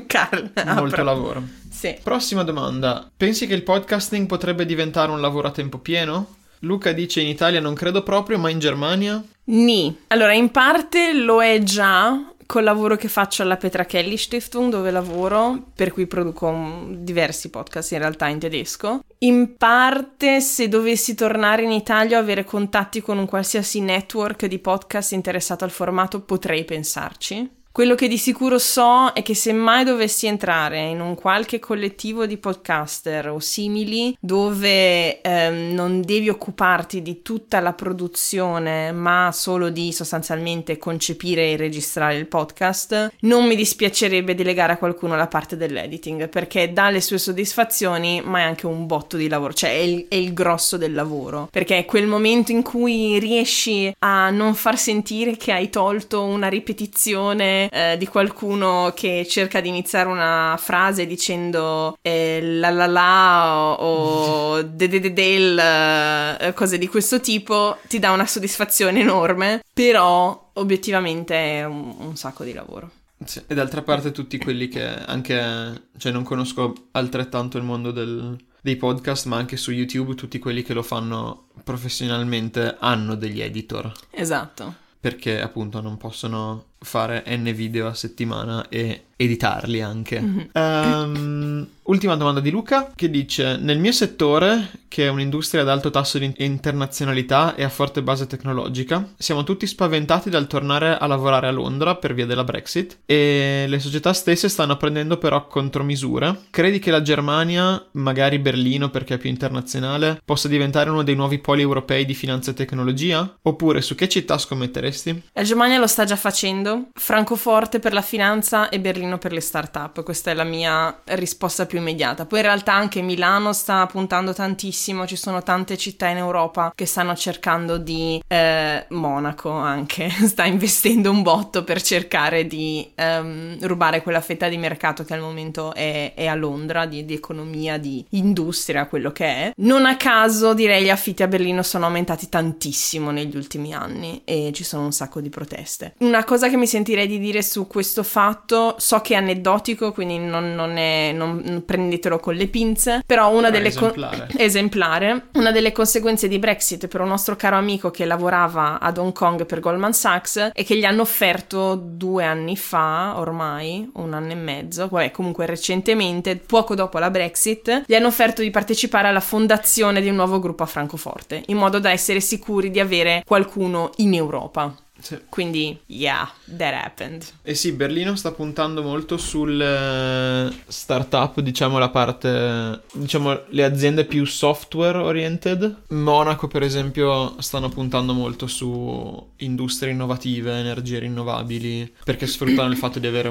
[0.08, 1.04] Carl, Molto apro.
[1.04, 1.44] lavoro.
[1.70, 1.98] Sì.
[2.02, 3.10] Prossima domanda.
[3.16, 6.36] Pensi che il podcasting potrebbe diventare un lavoro a tempo pieno?
[6.60, 9.22] Luca dice in Italia non credo proprio, ma in Germania?
[9.46, 9.96] Ni.
[10.08, 14.92] Allora, in parte lo è già, col lavoro che faccio alla Petra Kelly Stiftung dove
[14.92, 19.02] lavoro, per cui produco diversi podcast in realtà in tedesco.
[19.20, 24.60] In parte se dovessi tornare in Italia o avere contatti con un qualsiasi network di
[24.60, 29.84] podcast interessato al formato potrei pensarci quello che di sicuro so è che se mai
[29.84, 37.02] dovessi entrare in un qualche collettivo di podcaster o simili dove ehm, non devi occuparti
[37.02, 43.56] di tutta la produzione ma solo di sostanzialmente concepire e registrare il podcast, non mi
[43.56, 48.68] dispiacerebbe delegare a qualcuno la parte dell'editing perché dà le sue soddisfazioni ma è anche
[48.68, 52.06] un botto di lavoro, cioè è il, è il grosso del lavoro perché è quel
[52.06, 58.08] momento in cui riesci a non far sentire che hai tolto una ripetizione eh, di
[58.08, 65.00] qualcuno che cerca di iniziare una frase dicendo eh, la la la o de de
[65.00, 71.66] de del, eh, cose di questo tipo, ti dà una soddisfazione enorme, però obiettivamente è
[71.66, 72.90] un, un sacco di lavoro.
[73.26, 73.42] Sì.
[73.48, 78.76] E d'altra parte tutti quelli che anche, cioè non conosco altrettanto il mondo del, dei
[78.76, 83.92] podcast, ma anche su YouTube tutti quelli che lo fanno professionalmente hanno degli editor.
[84.12, 84.82] Esatto.
[85.00, 90.22] Perché appunto non possono fare n video a settimana e editarli anche.
[90.22, 90.48] Mm-hmm.
[90.54, 95.90] Um, ultima domanda di Luca che dice: Nel mio settore, che è un'industria ad alto
[95.90, 101.48] tasso di internazionalità e a forte base tecnologica, siamo tutti spaventati dal tornare a lavorare
[101.48, 106.42] a Londra per via della Brexit e le società stesse stanno prendendo però contromisure.
[106.50, 111.40] Credi che la Germania, magari Berlino perché è più internazionale, possa diventare uno dei nuovi
[111.40, 113.38] poli europei di finanza e tecnologia?
[113.42, 115.24] Oppure su che città scommetteresti?
[115.34, 120.04] La Germania lo sta già facendo Francoforte per la finanza e Berlino per le start-up.
[120.04, 122.26] Questa è la mia risposta più immediata.
[122.26, 126.86] Poi in realtà anche Milano sta puntando tantissimo, ci sono tante città in Europa che
[126.86, 128.22] stanno cercando di...
[128.28, 134.58] Eh, Monaco anche sta investendo un botto per cercare di ehm, rubare quella fetta di
[134.58, 139.26] mercato che al momento è, è a Londra, di, di economia, di industria, quello che
[139.26, 139.52] è.
[139.58, 144.52] Non a caso direi gli affitti a Berlino sono aumentati tantissimo negli ultimi anni e
[144.54, 145.96] ci sono un sacco di proteste.
[146.00, 150.18] Una cosa che mi sentirei di dire su questo fatto, so che è aneddotico, quindi
[150.18, 154.28] non, non, è, non prendetelo con le pinze, però una delle esemplare.
[154.30, 158.98] co- esemplare, una delle conseguenze di Brexit per un nostro caro amico che lavorava ad
[158.98, 164.14] Hong Kong per Goldman Sachs è che gli hanno offerto due anni fa, ormai, un
[164.14, 169.08] anno e mezzo, vabbè, comunque recentemente, poco dopo la Brexit, gli hanno offerto di partecipare
[169.08, 173.24] alla fondazione di un nuovo gruppo a Francoforte, in modo da essere sicuri di avere
[173.26, 174.74] qualcuno in Europa.
[175.04, 175.20] Sì.
[175.28, 177.26] Quindi, yeah, that happened.
[177.42, 184.06] E sì, Berlino sta puntando molto sul eh, startup, diciamo la parte, diciamo le aziende
[184.06, 185.82] più software oriented.
[185.90, 193.00] Monaco, per esempio, stanno puntando molto su industrie innovative, energie rinnovabili, perché sfruttano il fatto
[193.00, 193.30] di avere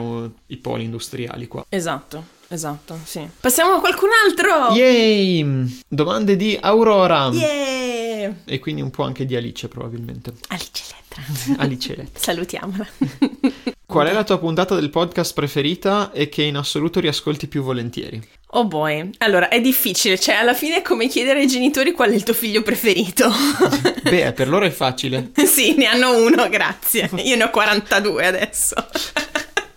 [0.48, 1.64] i poli industriali qua.
[1.70, 3.26] Esatto, esatto, sì.
[3.40, 4.74] Passiamo a qualcun altro!
[4.74, 5.80] Yay!
[5.88, 7.28] Domande di Aurora.
[7.32, 8.34] Yeah!
[8.44, 10.32] E quindi un po' anche di Alice, probabilmente.
[10.48, 11.56] Alice Elettra.
[11.62, 12.20] Alice Elettra.
[12.20, 12.86] Salutiamola.
[13.92, 18.26] Qual è la tua puntata del podcast preferita e che in assoluto riascolti più volentieri?
[18.54, 22.14] Oh boy, allora è difficile, cioè alla fine è come chiedere ai genitori qual è
[22.14, 23.30] il tuo figlio preferito.
[24.02, 25.30] Beh, per loro è facile.
[25.46, 27.10] sì, ne hanno uno, grazie.
[27.16, 28.74] Io ne ho 42 adesso.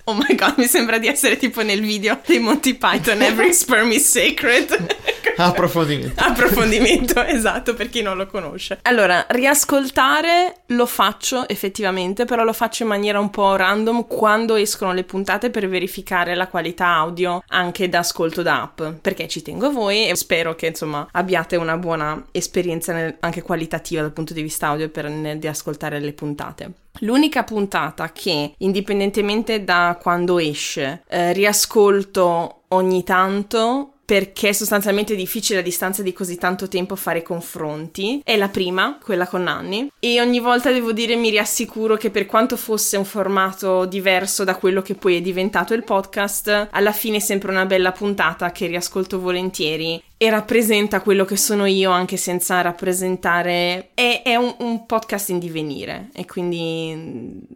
[0.07, 3.91] Oh my god, mi sembra di essere tipo nel video dei Monty Python, Every Sperm
[3.91, 4.97] is Sacred.
[5.37, 6.23] Approfondimento.
[6.23, 8.77] Approfondimento, esatto, per chi non lo conosce.
[8.83, 14.93] Allora, riascoltare lo faccio effettivamente, però lo faccio in maniera un po' random quando escono
[14.93, 19.65] le puntate per verificare la qualità audio anche da ascolto da app, perché ci tengo
[19.65, 24.33] a voi e spero che insomma abbiate una buona esperienza nel- anche qualitativa dal punto
[24.33, 26.71] di vista audio per nel- di ascoltare le puntate.
[26.99, 35.59] L'unica puntata che, indipendentemente da quando esce, eh, riascolto ogni tanto perché è sostanzialmente difficile
[35.59, 38.21] a distanza di così tanto tempo fare confronti.
[38.23, 42.27] È la prima, quella con Nanni, e ogni volta devo dire mi rassicuro che per
[42.27, 47.17] quanto fosse un formato diverso da quello che poi è diventato il podcast, alla fine
[47.17, 52.17] è sempre una bella puntata che riascolto volentieri e rappresenta quello che sono io anche
[52.17, 56.89] senza rappresentare è, è un, un podcast in divenire e quindi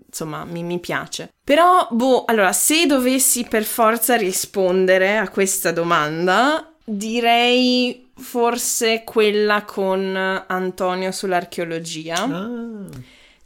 [0.08, 1.32] insomma mi, mi piace.
[1.43, 10.43] Però boh allora se dovessi per forza rispondere a questa domanda direi forse quella con
[10.48, 12.15] Antonio sull'archeologia.
[12.15, 12.88] Ah,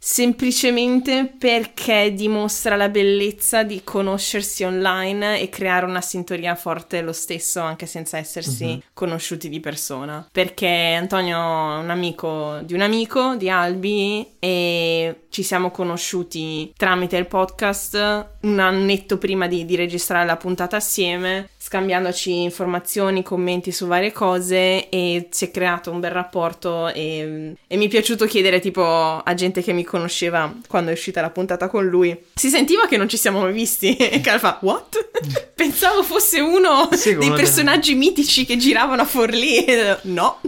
[0.06, 7.60] semplicemente perché dimostra la bellezza di conoscersi online e creare una sintonia forte lo stesso
[7.60, 8.80] anche senza essersi Mhm.
[8.92, 10.28] conosciuti di persona.
[10.30, 17.16] Perché Antonio è un amico di un amico di Albi e ci siamo conosciuti tramite
[17.16, 17.94] il podcast
[18.42, 24.88] un annetto prima di, di registrare la puntata assieme, scambiandoci informazioni, commenti su varie cose
[24.88, 29.34] e si è creato un bel rapporto e, e mi è piaciuto chiedere tipo a
[29.34, 32.16] gente che mi conosceva quando è uscita la puntata con lui.
[32.34, 35.10] Si sentiva che non ci siamo mai visti e Carl fa what?
[35.52, 39.64] Pensavo fosse uno Sì, dei personaggi mitici che giravano a Forlì.
[40.04, 40.40] No.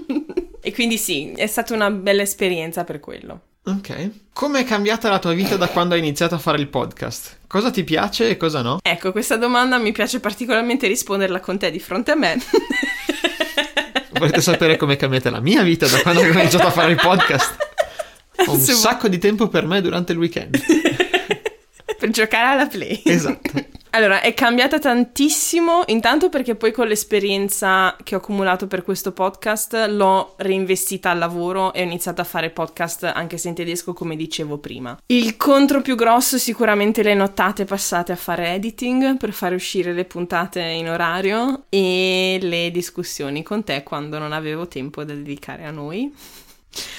[0.60, 3.40] E quindi sì, è stata una bella esperienza per quello.
[3.66, 4.10] Ok.
[4.32, 7.38] Come è cambiata la tua vita da quando hai iniziato a fare il podcast?
[7.46, 8.78] Cosa ti piace e cosa no?
[8.82, 12.38] Ecco, questa domanda mi piace particolarmente risponderla con te di fronte a me.
[14.12, 16.98] Volete sapere come è cambiata la mia vita da quando ho iniziato a fare il
[17.00, 17.56] podcast?
[18.46, 20.58] Ho un sacco di tempo per me durante il weekend.
[21.98, 23.00] per giocare alla play.
[23.04, 23.64] Esatto.
[23.96, 29.86] Allora, è cambiata tantissimo, intanto perché poi con l'esperienza che ho accumulato per questo podcast
[29.88, 34.14] l'ho reinvestita al lavoro e ho iniziato a fare podcast anche se in tedesco come
[34.14, 34.98] dicevo prima.
[35.06, 40.04] Il contro più grosso sicuramente le nottate passate a fare editing per fare uscire le
[40.04, 45.70] puntate in orario e le discussioni con te quando non avevo tempo da dedicare a
[45.70, 46.12] noi.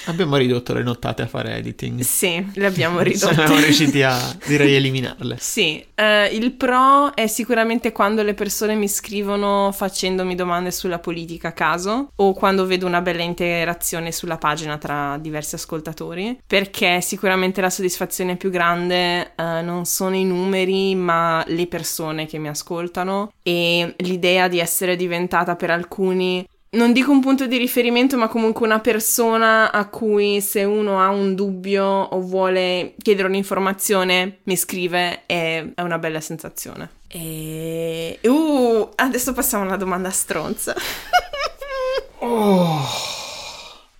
[0.06, 2.00] Abbiamo ridotto le nottate a fare editing.
[2.00, 3.34] Sì, le abbiamo ridotte.
[3.34, 5.36] Siamo riusciti a, direi, eliminarle.
[5.38, 11.48] Sì, eh, il pro è sicuramente quando le persone mi scrivono facendomi domande sulla politica
[11.48, 17.60] a caso o quando vedo una bella interazione sulla pagina tra diversi ascoltatori, perché sicuramente
[17.60, 23.32] la soddisfazione più grande eh, non sono i numeri, ma le persone che mi ascoltano
[23.42, 28.66] e l'idea di essere diventata per alcuni non dico un punto di riferimento, ma comunque
[28.66, 35.22] una persona a cui se uno ha un dubbio o vuole chiedere un'informazione, mi scrive
[35.26, 36.90] e è una bella sensazione.
[37.08, 38.18] E...
[38.22, 40.74] Uh, adesso passiamo alla domanda stronza.
[42.20, 42.84] Oh.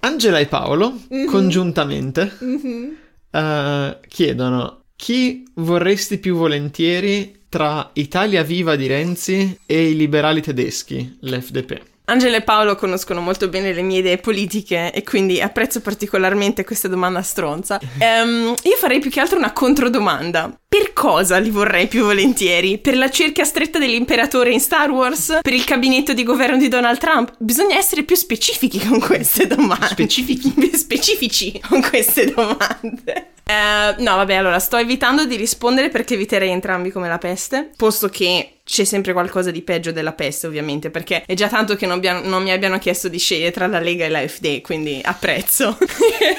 [0.00, 1.26] Angela e Paolo, mm-hmm.
[1.26, 2.88] congiuntamente, mm-hmm.
[3.30, 11.18] Uh, chiedono chi vorresti più volentieri tra Italia Viva di Renzi e i liberali tedeschi,
[11.20, 11.97] l'FDP?
[12.08, 16.88] Angela e Paolo conoscono molto bene le mie idee politiche e quindi apprezzo particolarmente questa
[16.88, 17.78] domanda stronza.
[18.00, 20.58] Um, io farei più che altro una controdomanda.
[20.66, 22.78] Per cosa li vorrei più volentieri?
[22.78, 25.38] Per la cerchia stretta dell'imperatore in Star Wars?
[25.42, 27.34] Per il gabinetto di governo di Donald Trump?
[27.38, 29.86] Bisogna essere più specifici con queste domande.
[29.86, 30.52] Specifici?
[30.72, 33.32] specifici con queste domande.
[33.48, 38.10] Uh, no, vabbè, allora sto evitando di rispondere perché eviterei entrambi come la peste, posto
[38.10, 41.96] che c'è sempre qualcosa di peggio della peste, ovviamente, perché è già tanto che non,
[41.96, 45.78] abbiano, non mi abbiano chiesto di scegliere tra la Lega e la FD, quindi apprezzo.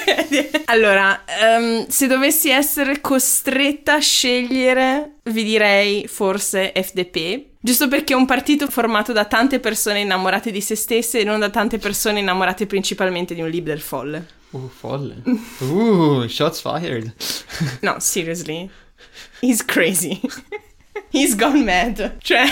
[0.66, 1.24] allora,
[1.58, 8.24] um, se dovessi essere costretta a scegliere, vi direi forse FDP, Giusto perché è un
[8.24, 12.66] partito formato da tante persone innamorate di se stesse e non da tante persone innamorate
[12.66, 14.38] principalmente di un leader folle.
[14.52, 15.22] Uh, folle.
[15.60, 17.12] Uh, shots fired.
[17.82, 18.70] no, seriously.
[19.40, 20.20] He's crazy.
[21.10, 22.16] He's gone mad.
[22.20, 22.46] Cioè,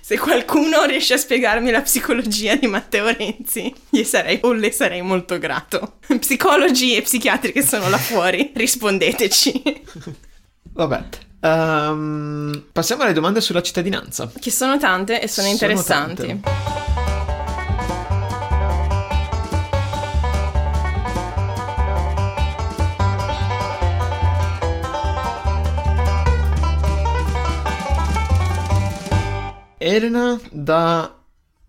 [0.00, 5.02] se qualcuno riesce a spiegarmi la psicologia di Matteo Renzi, gli sarei o le sarei
[5.02, 5.98] molto grato.
[6.18, 9.82] Psicologi e psichiatri che sono là fuori, rispondeteci.
[10.72, 11.04] Vabbè.
[11.42, 14.30] Um, passiamo alle domande sulla cittadinanza.
[14.38, 16.26] Che sono tante e sono, sono interessanti.
[16.26, 16.99] Tante.
[29.90, 31.12] Elena da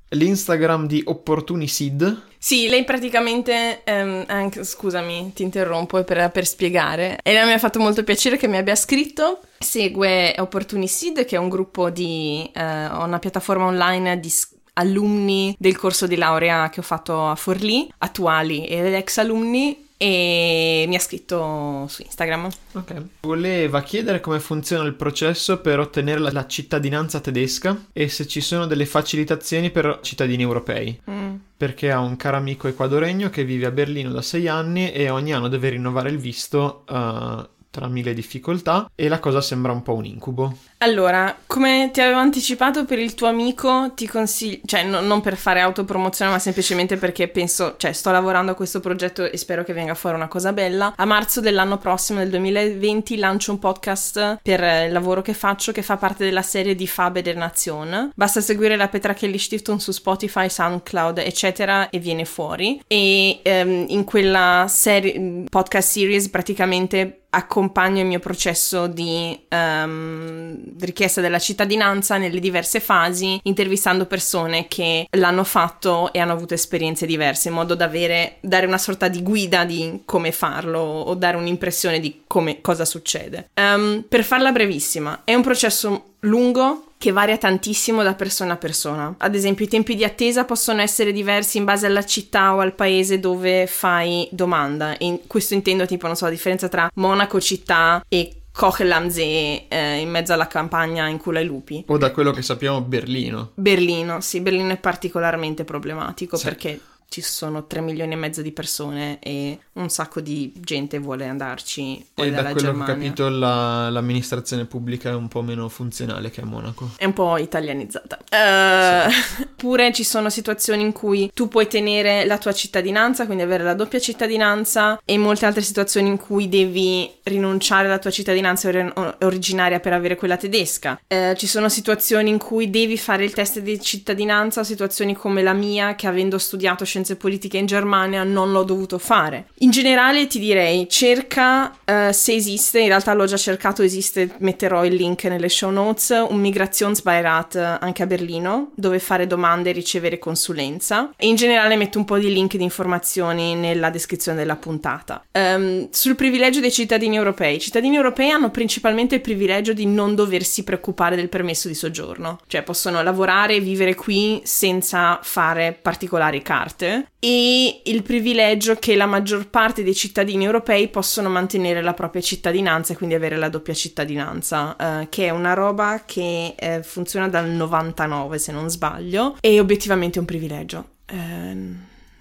[0.09, 2.29] l'Instagram di Opportunisid.
[2.37, 7.17] Sì, lei praticamente, um, anche, scusami, ti interrompo per, per spiegare.
[7.23, 9.39] Elena mi ha fatto molto piacere che mi abbia scritto.
[9.57, 14.31] Segue Opportunisid, che è un gruppo di, uh, una piattaforma online di
[14.73, 20.85] alunni del corso di laurea che ho fatto a Forlì, attuali ed ex alunni e
[20.87, 22.49] mi ha scritto su Instagram.
[22.71, 23.03] Ok.
[23.21, 28.41] Voleva chiedere come funziona il processo per ottenere la, la cittadinanza tedesca e se ci
[28.41, 30.99] sono delle facilitazioni per cittadini europei.
[31.07, 31.35] Mm.
[31.55, 35.33] Perché ha un caro amico equadoregno che vive a Berlino da sei anni e ogni
[35.33, 39.95] anno deve rinnovare il visto uh, tra mille difficoltà e la cosa sembra un po'
[39.95, 40.55] un incubo.
[40.79, 45.37] Allora, come ti avevo anticipato per il tuo amico, ti consiglio, cioè no, non per
[45.37, 49.73] fare autopromozione, ma semplicemente perché penso, cioè sto lavorando a questo progetto e spero che
[49.73, 50.93] venga fuori una cosa bella.
[50.95, 55.81] A marzo dell'anno prossimo, del 2020, lancio un podcast per il lavoro che faccio che
[55.83, 58.11] fa parte della serie di Fabe der Nation.
[58.13, 62.81] Basta seguire la Petra Kelly Stiftung su Spotify, SoundCloud, eccetera, e viene fuori.
[62.87, 71.21] E um, in quella serie, podcast series praticamente accompagno il mio processo di um, richiesta
[71.21, 77.49] della cittadinanza nelle diverse fasi, intervistando persone che l'hanno fatto e hanno avuto esperienze diverse,
[77.49, 81.99] in modo da avere, dare una sorta di guida di come farlo o dare un'impressione
[81.99, 83.49] di come, cosa succede.
[83.55, 89.15] Um, per farla brevissima, è un processo lungo che varia tantissimo da persona a persona.
[89.17, 92.75] Ad esempio, i tempi di attesa possono essere diversi in base alla città o al
[92.75, 94.93] paese dove fai domanda.
[94.99, 100.11] In questo intendo tipo, non so, la differenza tra Monaco città e Kochelamsee eh, in
[100.11, 101.83] mezzo alla campagna in culo ai lupi.
[101.87, 103.49] O da quello che sappiamo Berlino.
[103.55, 106.43] Berlino, sì, Berlino è particolarmente problematico sì.
[106.43, 106.79] perché
[107.11, 112.05] ci sono 3 milioni e mezzo di persone e un sacco di gente vuole andarci.
[112.13, 112.85] E da quello Germania.
[112.85, 116.91] che ho capito la, l'amministrazione pubblica è un po' meno funzionale che a Monaco.
[116.95, 118.17] È un po' italianizzata.
[118.17, 119.47] Uh, sì.
[119.57, 123.73] Pure ci sono situazioni in cui tu puoi tenere la tua cittadinanza, quindi avere la
[123.73, 129.81] doppia cittadinanza, e molte altre situazioni in cui devi rinunciare alla tua cittadinanza or- originaria
[129.81, 130.97] per avere quella tedesca.
[131.09, 135.53] Uh, ci sono situazioni in cui devi fare il test di cittadinanza, situazioni come la
[135.53, 139.47] mia che avendo studiato scienze scienze politiche in Germania non l'ho dovuto fare.
[139.59, 144.85] In generale ti direi cerca uh, se esiste, in realtà l'ho già cercato, esiste, metterò
[144.85, 150.19] il link nelle show notes, un Migrationsbeirat anche a Berlino dove fare domande e ricevere
[150.19, 155.23] consulenza e in generale metto un po' di link di informazioni nella descrizione della puntata.
[155.31, 157.55] Um, sul privilegio dei cittadini europei.
[157.55, 162.39] I cittadini europei hanno principalmente il privilegio di non doversi preoccupare del permesso di soggiorno,
[162.47, 169.05] cioè possono lavorare e vivere qui senza fare particolari carte e il privilegio che la
[169.05, 173.73] maggior parte dei cittadini europei possono mantenere la propria cittadinanza e quindi avere la doppia
[173.73, 179.59] cittadinanza, eh, che è una roba che eh, funziona dal 99 se non sbaglio, e
[179.59, 180.89] obiettivamente è un privilegio.
[181.05, 181.77] ehm,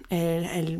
[0.07, 0.77] è, è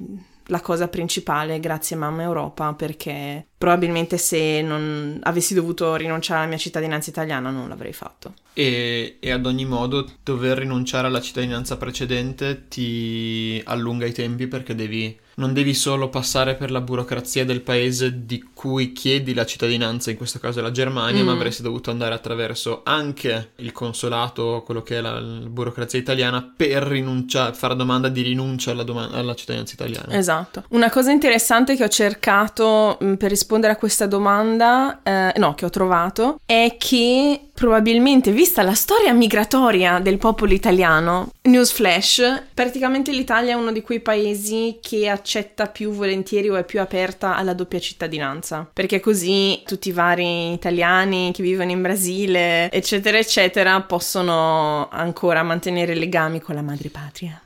[0.52, 6.58] la cosa principale, grazie mamma Europa, perché probabilmente se non avessi dovuto rinunciare alla mia
[6.58, 8.34] cittadinanza italiana non l'avrei fatto.
[8.54, 14.76] E, e ad ogni modo dover rinunciare alla cittadinanza precedente ti allunga i tempi perché
[14.76, 20.12] devi, non devi solo passare per la burocrazia del paese di cui chiedi la cittadinanza,
[20.12, 21.26] in questo caso la Germania, Mm.
[21.26, 26.54] ma avresti dovuto andare attraverso anche il consolato, quello che è la, la burocrazia italiana,
[26.56, 30.16] per rinunciare, fare domanda di rinuncia alla, doma- alla cittadinanza italiana.
[30.16, 30.64] Esatto.
[30.70, 35.66] Una cosa interessante che ho cercato mh, per rispondere a questa domanda, eh, no, che
[35.66, 43.52] ho trovato, è che probabilmente, vista la storia migratoria del popolo italiano, newsflash, praticamente l'Italia
[43.52, 47.80] è uno di quei paesi che accetta più volentieri o è più aperta alla doppia
[47.80, 55.44] cittadinanza, perché così tutti i vari italiani che vivono in Brasile, eccetera, eccetera, possono ancora
[55.44, 57.40] mantenere legami con la madrepatria.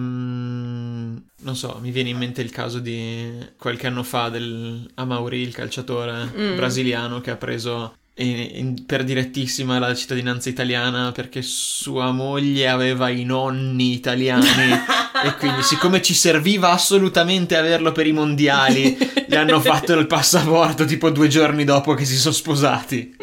[0.00, 5.40] Ehm, non so, mi viene in mente il caso di qualche anno fa del Amauri,
[5.40, 6.56] il calciatore Mm.
[6.56, 13.08] brasiliano che ha preso in- in- per direttissima la cittadinanza italiana perché sua moglie aveva
[13.08, 14.72] i nonni italiani
[15.24, 18.96] e quindi siccome ci serviva assolutamente averlo per i mondiali
[19.26, 23.16] gli hanno fatto il passaporto tipo due giorni dopo che si sono sposati.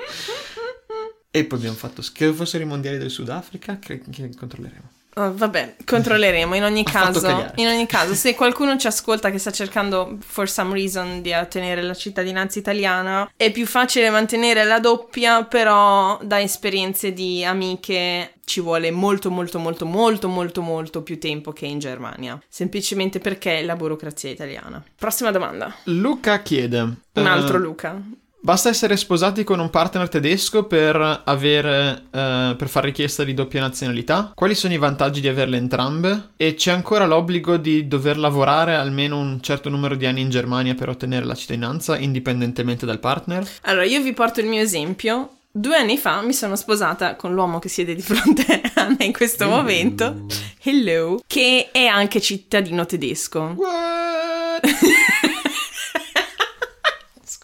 [1.29, 4.96] E poi abbiamo fatto, che fossero i mondiali del Sudafrica, che, che controlleremo.
[5.17, 6.53] Oh, vabbè, controlleremo.
[6.53, 10.73] In ogni caso, in ogni caso, se qualcuno ci ascolta che sta cercando for some
[10.75, 17.13] reason di ottenere la cittadinanza italiana, è più facile mantenere la doppia, però da esperienze
[17.13, 22.39] di amiche ci vuole molto molto molto molto molto molto più tempo che in Germania,
[22.47, 24.83] semplicemente perché è la burocrazia italiana.
[24.95, 25.73] Prossima domanda.
[25.85, 26.79] Luca chiede:
[27.13, 27.99] Un altro eh, Luca.
[28.39, 33.59] Basta essere sposati con un partner tedesco per avere eh, per fare richiesta di doppia
[33.59, 34.31] nazionalità?
[34.35, 36.29] Quali sono i vantaggi di averle entrambe?
[36.37, 40.75] E c'è ancora l'obbligo di dover lavorare almeno un certo numero di anni in Germania
[40.75, 43.45] per ottenere la cittadinanza, indipendentemente dal partner?
[43.61, 45.31] Allora, io vi porto il mio esempio.
[45.51, 49.13] Due anni fa mi sono sposata con l'uomo che siede di fronte a me in
[49.13, 50.27] questo momento,
[50.61, 53.55] hello, che è anche cittadino tedesco.
[53.57, 54.61] What?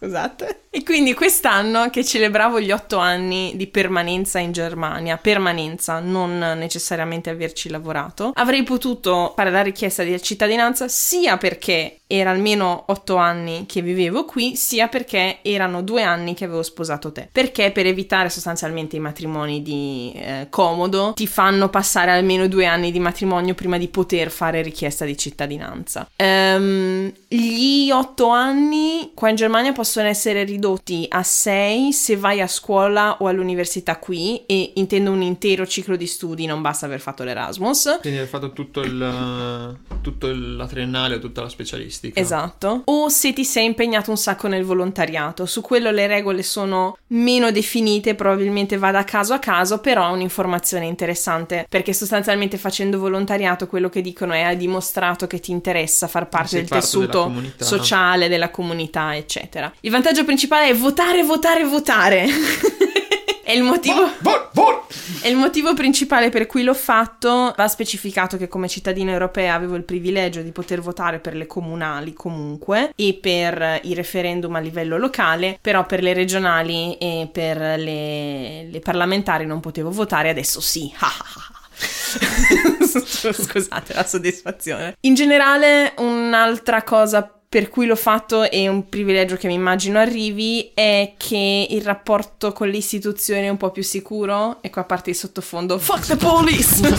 [0.04, 0.64] Scusate.
[0.70, 7.30] E quindi quest'anno che celebravo gli otto anni di permanenza in Germania, permanenza, non necessariamente
[7.30, 13.66] averci lavorato, avrei potuto fare la richiesta di cittadinanza sia perché era almeno otto anni
[13.68, 17.28] che vivevo qui, sia perché erano due anni che avevo sposato te.
[17.32, 22.92] Perché per evitare sostanzialmente i matrimoni di eh, comodo, ti fanno passare almeno due anni
[22.92, 26.08] di matrimonio prima di poter fare richiesta di cittadinanza.
[26.16, 32.48] Ehm, gli otto anni qua in Germania possono essere ridotti a sei se vai a
[32.48, 37.24] scuola o all'università qui e intendo un intero ciclo di studi, non basta aver fatto
[37.24, 37.98] l'Erasmus.
[38.02, 41.50] Quindi hai fatto tutto il, tutto il- la triennale o tutta la
[42.04, 42.20] specialistica.
[42.20, 42.82] Esatto.
[42.86, 45.46] O se ti sei impegnato un sacco nel volontariato.
[45.46, 50.12] Su quello le regole sono meno definite, probabilmente va da caso a caso, però è
[50.12, 56.08] un'informazione interessante perché sostanzialmente facendo volontariato quello che dicono è hai dimostrato che ti interessa
[56.08, 57.66] far parte Sei del parte della tessuto comunità.
[57.66, 59.72] sociale della comunità, eccetera.
[59.82, 62.26] Il vantaggio principale è votare, votare, votare.
[63.54, 64.10] È il motivo.
[64.22, 64.82] Vor- vor-
[65.22, 69.76] E il motivo principale per cui l'ho fatto va specificato che come cittadina europea avevo
[69.76, 74.98] il privilegio di poter votare per le comunali comunque e per i referendum a livello
[74.98, 80.92] locale, però per le regionali e per le, le parlamentari non potevo votare, adesso sì.
[83.34, 84.96] Scusate la soddisfazione.
[85.02, 90.72] In generale, un'altra cosa per cui l'ho fatto e un privilegio che mi immagino arrivi
[90.74, 94.86] è che il rapporto con le istituzioni è un po' più sicuro e qua a
[94.86, 96.82] parte il sottofondo Fuck the police!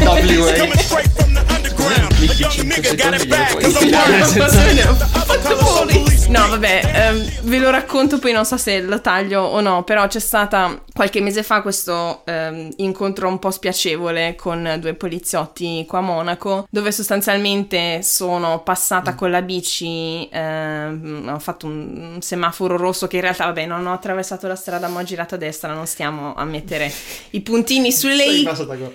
[0.00, 1.77] NWA.
[1.88, 2.12] Coming straight from the underground.
[2.12, 3.56] A Clicchi young 5 nigga got it secondi, back.
[3.56, 4.96] glielo Cause puoi I'm infilare word.
[4.98, 6.16] senza- Fuck the police!
[6.28, 10.06] No, vabbè, ehm, ve lo racconto, poi non so se lo taglio o no, però
[10.06, 16.00] c'è stata qualche mese fa questo ehm, incontro un po' spiacevole con due poliziotti qua
[16.00, 22.76] a Monaco, dove sostanzialmente sono passata con la bici, ehm, ho fatto un, un semaforo
[22.76, 25.72] rosso che in realtà, vabbè, non ho attraversato la strada, ma ho girato a destra,
[25.72, 26.92] non stiamo a mettere
[27.30, 28.48] i puntini sulle i.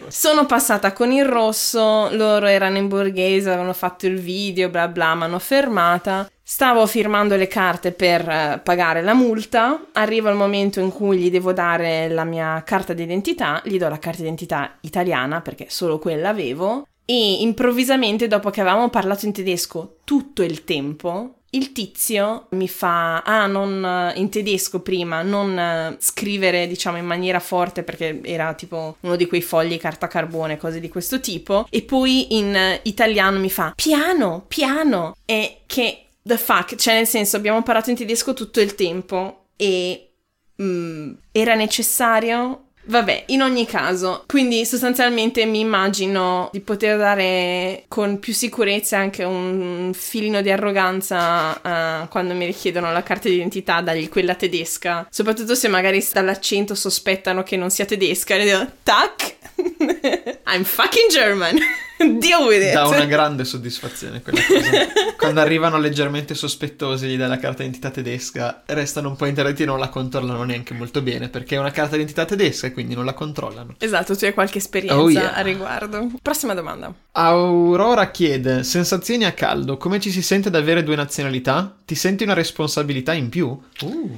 [0.09, 5.15] Sono passata con il rosso, loro erano in borghese, avevano fatto il video, bla bla,
[5.15, 6.29] mi hanno fermata.
[6.41, 11.31] Stavo firmando le carte per eh, pagare la multa, arriva il momento in cui gli
[11.31, 16.29] devo dare la mia carta d'identità, gli do la carta d'identità italiana perché solo quella
[16.29, 22.67] avevo, E improvvisamente, dopo che avevamo parlato in tedesco tutto il tempo, il tizio mi
[22.67, 28.21] fa, ah, non eh, in tedesco prima, non eh, scrivere, diciamo, in maniera forte perché
[28.23, 32.55] era tipo uno di quei fogli carta carbone, cose di questo tipo, e poi in
[32.55, 37.89] eh, italiano mi fa, piano, piano, e che, the fuck, cioè nel senso, abbiamo parlato
[37.89, 40.09] in tedesco tutto il tempo e
[40.61, 48.19] mm, era necessario Vabbè, in ogni caso, quindi sostanzialmente mi immagino di poter dare con
[48.19, 54.09] più sicurezza anche un filino di arroganza uh, quando mi richiedono la carta d'identità, dargli
[54.09, 59.35] quella tedesca, soprattutto se magari dall'accento sospettano che non sia tedesca, e dico, tac,
[60.47, 61.57] I'm fucking German.
[61.97, 62.73] Deal with it.
[62.73, 64.69] Dà una grande soddisfazione quella cosa.
[65.17, 69.65] Quando arrivano leggermente sospettosi gli dai la carta d'identità tedesca, restano un po' interditi e
[69.65, 73.05] non la controllano neanche molto bene, perché è una carta d'identità tedesca e quindi non
[73.05, 73.75] la controllano.
[73.77, 75.33] Esatto, tu hai qualche esperienza Oh, yeah.
[75.33, 76.11] a riguardo.
[76.21, 76.93] Prossima domanda.
[77.11, 81.73] Aurora chiede, sensazioni a caldo, come ci si sente ad avere due nazionalità?
[81.85, 83.47] Ti senti una responsabilità in più?
[83.81, 84.17] Uh.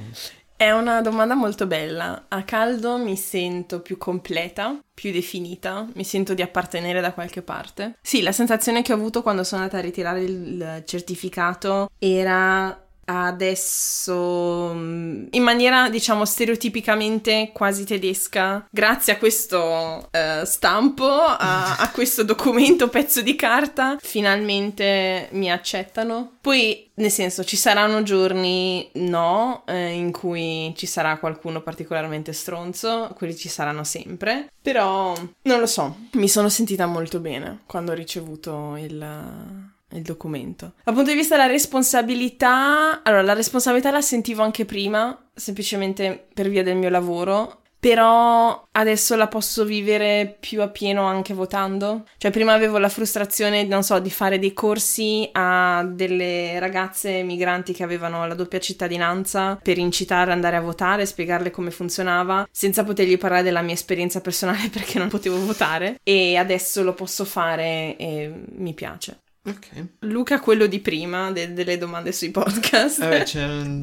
[0.56, 2.24] È una domanda molto bella.
[2.28, 7.98] A caldo mi sento più completa, più definita, mi sento di appartenere da qualche parte.
[8.00, 14.72] Sì, la sensazione che ho avuto quando sono andata a ritirare il certificato era adesso
[14.74, 22.22] mm, in maniera diciamo stereotipicamente quasi tedesca grazie a questo eh, stampo a, a questo
[22.24, 26.36] documento pezzo di carta finalmente mi accettano.
[26.40, 33.12] Poi nel senso ci saranno giorni no eh, in cui ci sarà qualcuno particolarmente stronzo
[33.14, 37.94] quelli ci saranno sempre però non lo so mi sono sentita molto bene quando ho
[37.94, 40.74] ricevuto il il documento.
[40.84, 46.48] Dal punto di vista della responsabilità, allora la responsabilità la sentivo anche prima, semplicemente per
[46.48, 52.04] via del mio lavoro, però adesso la posso vivere più a pieno anche votando.
[52.16, 57.72] Cioè prima avevo la frustrazione, non so, di fare dei corsi a delle ragazze migranti
[57.72, 62.82] che avevano la doppia cittadinanza per incitarle ad andare a votare, spiegarle come funzionava, senza
[62.82, 66.00] potergli parlare della mia esperienza personale perché non potevo votare.
[66.02, 69.20] E adesso lo posso fare e mi piace.
[69.46, 69.66] Ok.
[70.00, 73.00] Luca, quello di prima, de- delle domande sui podcast.
[73.02, 73.78] Eh beh, c'erano,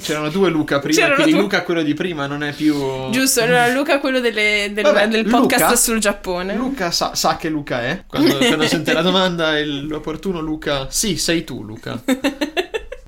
[0.00, 2.74] c'erano due Luca prima, C'erano quindi due- Luca quello di prima non è più...
[3.10, 6.54] Giusto, allora Luca, quello delle- del, Vabbè, del podcast Luca- sul Giappone.
[6.56, 8.02] Luca sa, sa che Luca è.
[8.06, 10.88] Quando, quando sente la domanda, il- l'opportuno Luca...
[10.90, 12.02] Sì, sei tu Luca.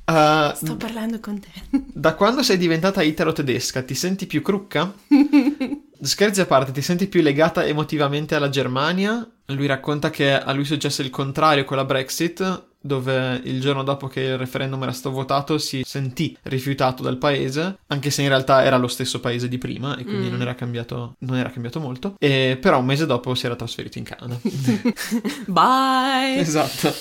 [0.08, 1.48] Uh, Sto parlando con te.
[1.92, 4.94] da quando sei diventata italo-tedesca, ti senti più crucca?
[6.00, 9.28] Scherzi a parte, ti senti più legata emotivamente alla Germania?
[9.46, 13.82] Lui racconta che a lui è successo il contrario con la Brexit, dove il giorno
[13.82, 18.28] dopo che il referendum era stato votato si sentì rifiutato dal paese, anche se in
[18.28, 20.30] realtà era lo stesso paese di prima e quindi Mm.
[20.30, 22.14] non, era cambiato, non era cambiato molto.
[22.18, 24.38] E, però un mese dopo si era trasferito in Canada.
[25.46, 26.38] Bye.
[26.38, 26.94] esatto.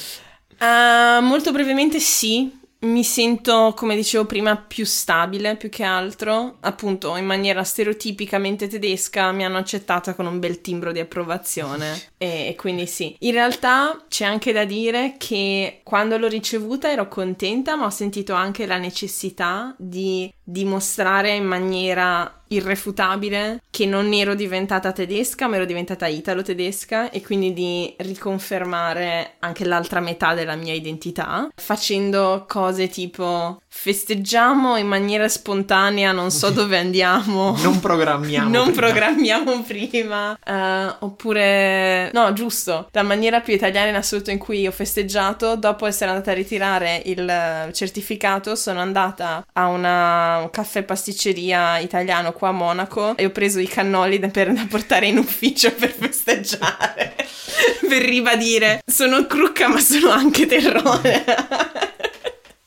[0.59, 6.57] Uh, molto brevemente sì, mi sento, come dicevo prima, più stabile più che altro.
[6.61, 11.99] Appunto, in maniera stereotipicamente tedesca mi hanno accettata con un bel timbro di approvazione.
[12.17, 13.15] E, e quindi sì.
[13.19, 18.33] In realtà c'è anche da dire che quando l'ho ricevuta ero contenta, ma ho sentito
[18.33, 25.65] anche la necessità di dimostrare in maniera irrefutabile che non ero diventata tedesca, ma ero
[25.65, 33.59] diventata italo-tedesca e quindi di riconfermare anche l'altra metà della mia identità, facendo cose tipo
[33.67, 37.55] festeggiamo in maniera spontanea, non so dove andiamo.
[37.61, 38.49] Non programmiamo.
[38.49, 38.79] Non prima.
[38.87, 44.71] programmiamo prima, Eh, oppure no, giusto, la maniera più italiana in assoluto in cui ho
[44.71, 51.77] festeggiato, dopo essere andata a ritirare il certificato, sono andata a una un caffè pasticceria
[51.79, 55.71] italiano qua a Monaco e ho preso i cannoli da, per, da portare in ufficio
[55.73, 57.15] per festeggiare,
[57.87, 61.23] per ribadire, sono crucca ma sono anche terrore.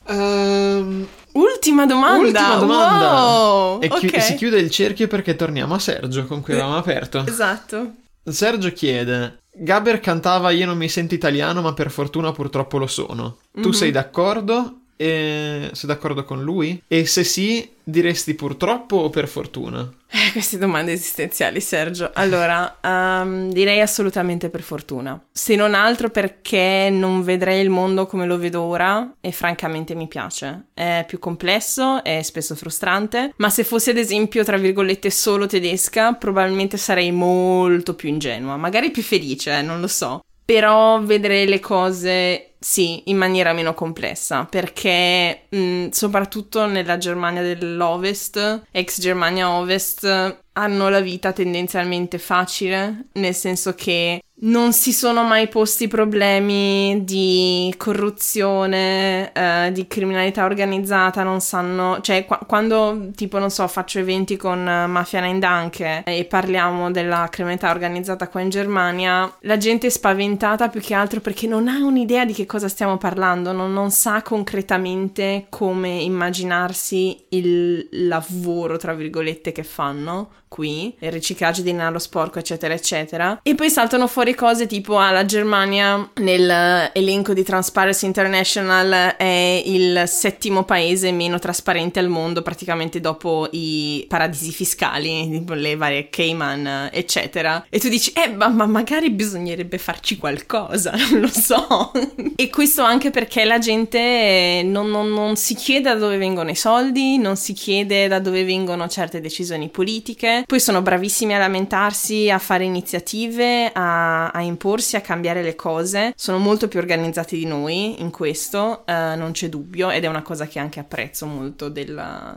[0.07, 2.19] Ehm, Ultima domanda.
[2.19, 3.13] Ultima domanda.
[3.13, 4.21] Wow, e chi- ok.
[4.23, 7.25] si chiude il cerchio perché torniamo a Sergio con cui avevamo aperto.
[7.25, 7.93] Esatto.
[8.25, 13.37] Sergio chiede: Gaber cantava Io non mi sento italiano, ma per fortuna purtroppo lo sono.
[13.53, 13.71] Tu Mhm.
[13.75, 14.80] sei d'accordo?
[15.01, 15.71] E...
[15.73, 16.83] Sei d'accordo con lui?
[16.87, 19.91] E se sì, diresti purtroppo o per fortuna?
[20.11, 22.11] Eh, queste domande esistenziali, Sergio.
[22.13, 25.19] Allora, ehm, direi assolutamente per fortuna.
[25.33, 30.07] Se non altro perché non vedrei il mondo come lo vedo ora e francamente mi
[30.07, 30.67] piace.
[30.75, 36.13] È più complesso, è spesso frustrante, ma se fossi ad esempio, tra virgolette, solo tedesca,
[36.13, 40.23] probabilmente sarei molto più ingenua, magari più felice, eh, non lo so.
[40.45, 48.65] Però vedrei le cose, sì, in maniera meno complessa, perché mh, soprattutto nella Germania dell'Ovest,
[48.71, 55.49] ex Germania Ovest, hanno la vita tendenzialmente facile, nel senso che non si sono mai
[55.49, 63.51] posti problemi di corruzione, eh, di criminalità organizzata, non sanno, cioè qu- quando tipo non
[63.51, 68.49] so, faccio eventi con uh, Mafia Nine Danke e parliamo della criminalità organizzata qua in
[68.49, 72.67] Germania, la gente è spaventata più che altro perché non ha un'idea di che cosa
[72.67, 80.93] stiamo parlando, non, non sa concretamente come immaginarsi il lavoro, tra virgolette, che fanno qui,
[80.99, 83.39] il riciclaggio di denaro sporco, eccetera, eccetera.
[83.45, 90.03] E poi saltano fuori cose tipo ah, la Germania nell'elenco di Transparency International è il
[90.09, 96.89] settimo paese meno trasparente al mondo, praticamente dopo i paradisi fiscali, tipo le varie Cayman,
[96.93, 97.65] eccetera.
[97.71, 101.93] E tu dici, eh, ma, ma magari bisognerebbe farci qualcosa, non lo so.
[102.35, 106.57] e questo anche perché la gente non, non, non si chiede da dove vengono i
[106.57, 112.31] soldi, non si chiede da dove vengono certe decisioni politiche poi sono bravissimi a lamentarsi,
[112.31, 116.13] a fare iniziative, a, a imporsi, a cambiare le cose.
[116.17, 120.23] Sono molto più organizzati di noi in questo, uh, non c'è dubbio, ed è una
[120.23, 122.37] cosa che anche apprezzo molto della,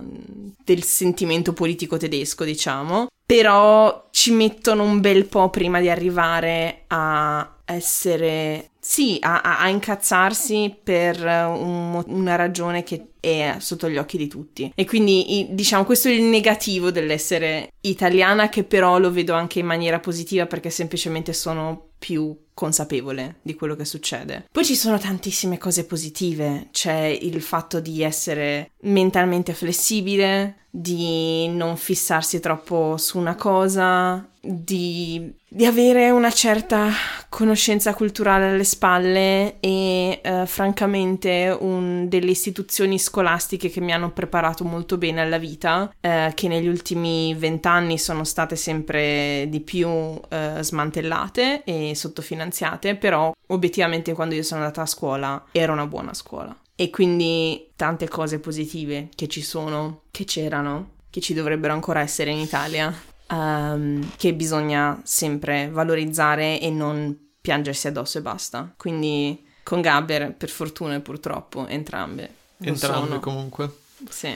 [0.64, 3.08] del sentimento politico tedesco, diciamo.
[3.26, 10.76] Però ci mettono un bel po' prima di arrivare a essere sì, a, a, incazzarsi
[10.84, 14.72] per un, una ragione che è sotto gli occhi di tutti.
[14.76, 19.66] E quindi, diciamo, questo è il negativo dell'essere italiana, che però lo vedo anche in
[19.66, 24.48] maniera positiva perché semplicemente sono più consapevole di quello che succede.
[24.52, 31.78] Poi ci sono tantissime cose positive, c'è il fatto di essere mentalmente flessibile, di non
[31.78, 36.90] fissarsi troppo su una cosa, di, di avere una certa
[37.30, 44.66] conoscenza culturale alle spalle e eh, francamente un, delle istituzioni scolastiche che mi hanno preparato
[44.66, 50.58] molto bene alla vita, eh, che negli ultimi vent'anni sono state sempre di più eh,
[50.60, 56.56] smantellate e sottofinanziate, però obiettivamente quando io sono andata a scuola era una buona scuola.
[56.76, 62.32] E quindi tante cose positive che ci sono, che c'erano, che ci dovrebbero ancora essere
[62.32, 62.94] in Italia
[63.30, 68.74] um, che bisogna sempre valorizzare e non piangersi addosso e basta.
[68.78, 72.42] Quindi con Gabber, per fortuna e purtroppo, entrambe.
[72.58, 73.20] Entrambe sono.
[73.20, 73.72] comunque.
[74.10, 74.36] Sì.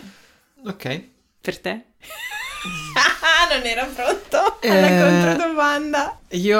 [0.65, 1.03] Ok.
[1.41, 1.85] Per te?
[3.53, 6.19] non era pronto alla Eh, controdomanda.
[6.31, 6.59] Io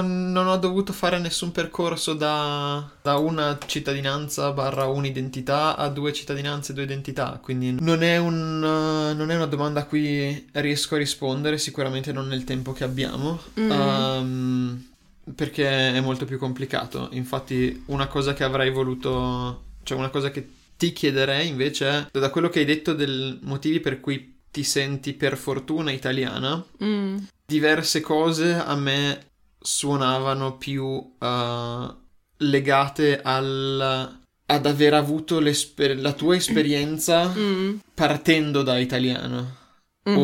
[0.00, 6.72] non ho dovuto fare nessun percorso da, da una cittadinanza barra un'identità a due cittadinanze
[6.72, 10.94] e due identità, quindi non è, un, eh, non è una domanda a cui riesco
[10.96, 13.70] a rispondere, sicuramente non nel tempo che abbiamo, Mm.
[13.70, 14.86] ehm,
[15.34, 17.08] perché è molto più complicato.
[17.12, 20.46] Infatti una cosa che avrei voluto, cioè una cosa che
[20.76, 25.12] ti chiederei invece è, da quello che hai detto dei motivi per cui ti senti
[25.14, 27.18] per fortuna italiana, Mm.
[27.46, 29.26] diverse cose a me
[29.60, 31.94] suonavano più eh,
[32.38, 37.76] legate al, ad aver avuto la tua esperienza Mm.
[37.94, 39.56] partendo da italiana
[40.04, 40.16] Mhm.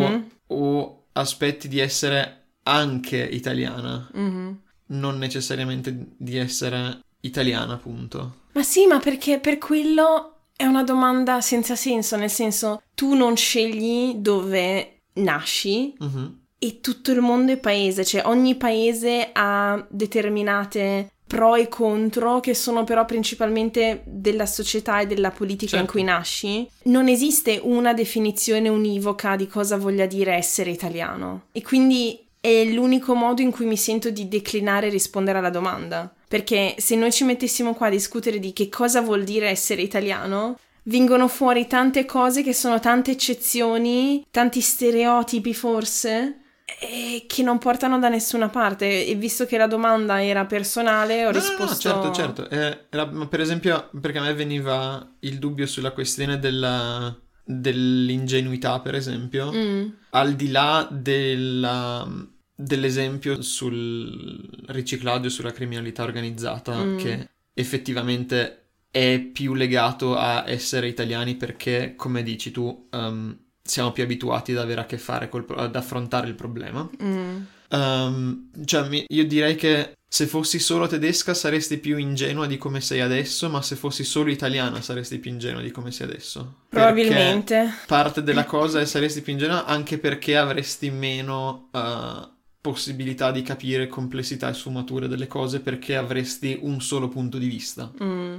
[0.47, 4.59] o, o aspetti di essere anche italiana, Mhm.
[4.87, 8.43] non necessariamente di essere italiana, appunto.
[8.53, 13.37] Ma sì, ma perché per quello è una domanda senza senso, nel senso tu non
[13.37, 16.39] scegli dove nasci Mhm.
[16.59, 22.55] e tutto il mondo è paese, cioè ogni paese ha determinate pro e contro che
[22.55, 25.93] sono però principalmente della società e della politica in Certo.
[25.93, 26.69] cui nasci.
[26.85, 33.15] Non esiste una definizione univoca di cosa voglia dire essere italiano e quindi è l'unico
[33.15, 36.15] modo in cui mi sento di declinare e rispondere alla domanda.
[36.35, 40.59] Perché se noi ci mettessimo qua a discutere di che cosa vuol dire essere italiano,
[40.87, 46.41] vengono fuori tante cose che sono tante eccezioni, tanti stereotipi forse,
[46.81, 49.07] e che non portano da nessuna parte.
[49.07, 51.77] E visto che la domanda era personale, ho No, no, no, risposto...
[51.89, 52.51] certo, certo.
[52.51, 58.81] Eh, era- ma per esempio, perché a me veniva il dubbio sulla questione della- dell'ingenuità,
[58.81, 62.09] per esempio, Mm, al di là della-
[62.55, 66.97] dell'esempio sul riciclaggio, sulla criminalità organizzata, Mm.
[66.99, 68.59] che effettivamente
[68.91, 74.59] è più legato a essere italiani perché, come dici tu, ehm, siamo più abituati ad
[74.59, 76.89] avere a che fare col ad affrontare il problema.
[77.03, 77.37] mm.
[77.71, 82.81] Ehm, cioè, mi- io direi che se fossi solo tedesca saresti più ingenua di come
[82.81, 86.59] sei adesso, ma se fossi solo italiana saresti più ingenua di come sei adesso.
[86.69, 87.55] Probabilmente.
[87.57, 92.29] Perché parte della cosa è saresti più ingenua anche perché avresti meno eh,
[92.65, 97.93] possibilità di capire complessità e sfumature delle cose perché avresti un solo punto di vista.
[98.03, 98.39] Mm.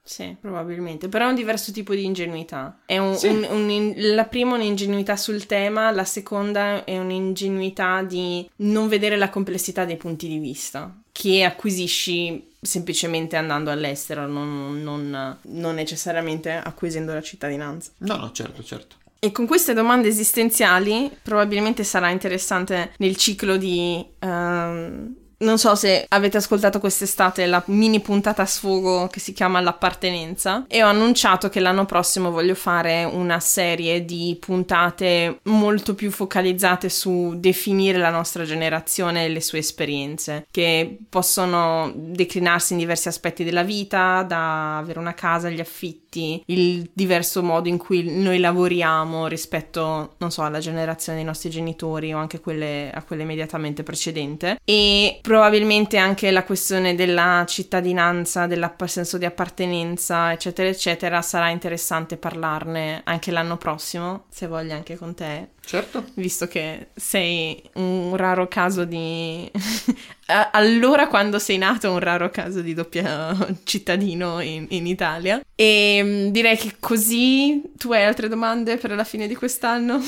[0.00, 2.82] Sì, probabilmente, però è un diverso tipo di ingenuità.
[2.86, 3.26] È un- Sì.
[3.26, 9.16] un- un- la prima è un'ingenuità sul tema, la seconda è un'ingenuità di non vedere
[9.16, 16.52] la complessità dei punti di vista, che acquisisci semplicemente andando all'estero, non, non- non necessariamente
[16.52, 17.90] acquisendo la cittadinanza.
[17.98, 18.96] No, no, certo, certo.
[19.24, 24.04] E con queste domande esistenziali probabilmente sarà interessante nel ciclo di...
[24.18, 29.60] ehm, non so se avete ascoltato quest'estate la mini puntata a sfogo che si chiama
[29.60, 36.10] L'appartenenza e ho annunciato che l'anno prossimo voglio fare una serie di puntate molto più
[36.10, 43.08] focalizzate su definire la nostra generazione e le sue esperienze, che possono declinarsi in diversi
[43.08, 48.38] aspetti della vita, da avere una casa, gli affitti, il diverso modo in cui noi
[48.38, 53.82] lavoriamo rispetto, non so, alla generazione dei nostri genitori o anche quelle, a quella immediatamente
[53.82, 54.60] precedente.
[54.64, 62.18] E probabilmente anche la questione della cittadinanza, del senso di appartenenza, eccetera, eccetera, sarà interessante
[62.18, 66.04] parlarne anche l'anno prossimo, se voglia anche con te, Certo.
[66.14, 69.50] visto che sei un raro caso di...
[70.52, 75.40] Allora quando sei nato un raro caso di doppia cittadino in, in Italia.
[75.54, 80.00] E mm, direi che così tu hai altre domande per la fine di quest'anno?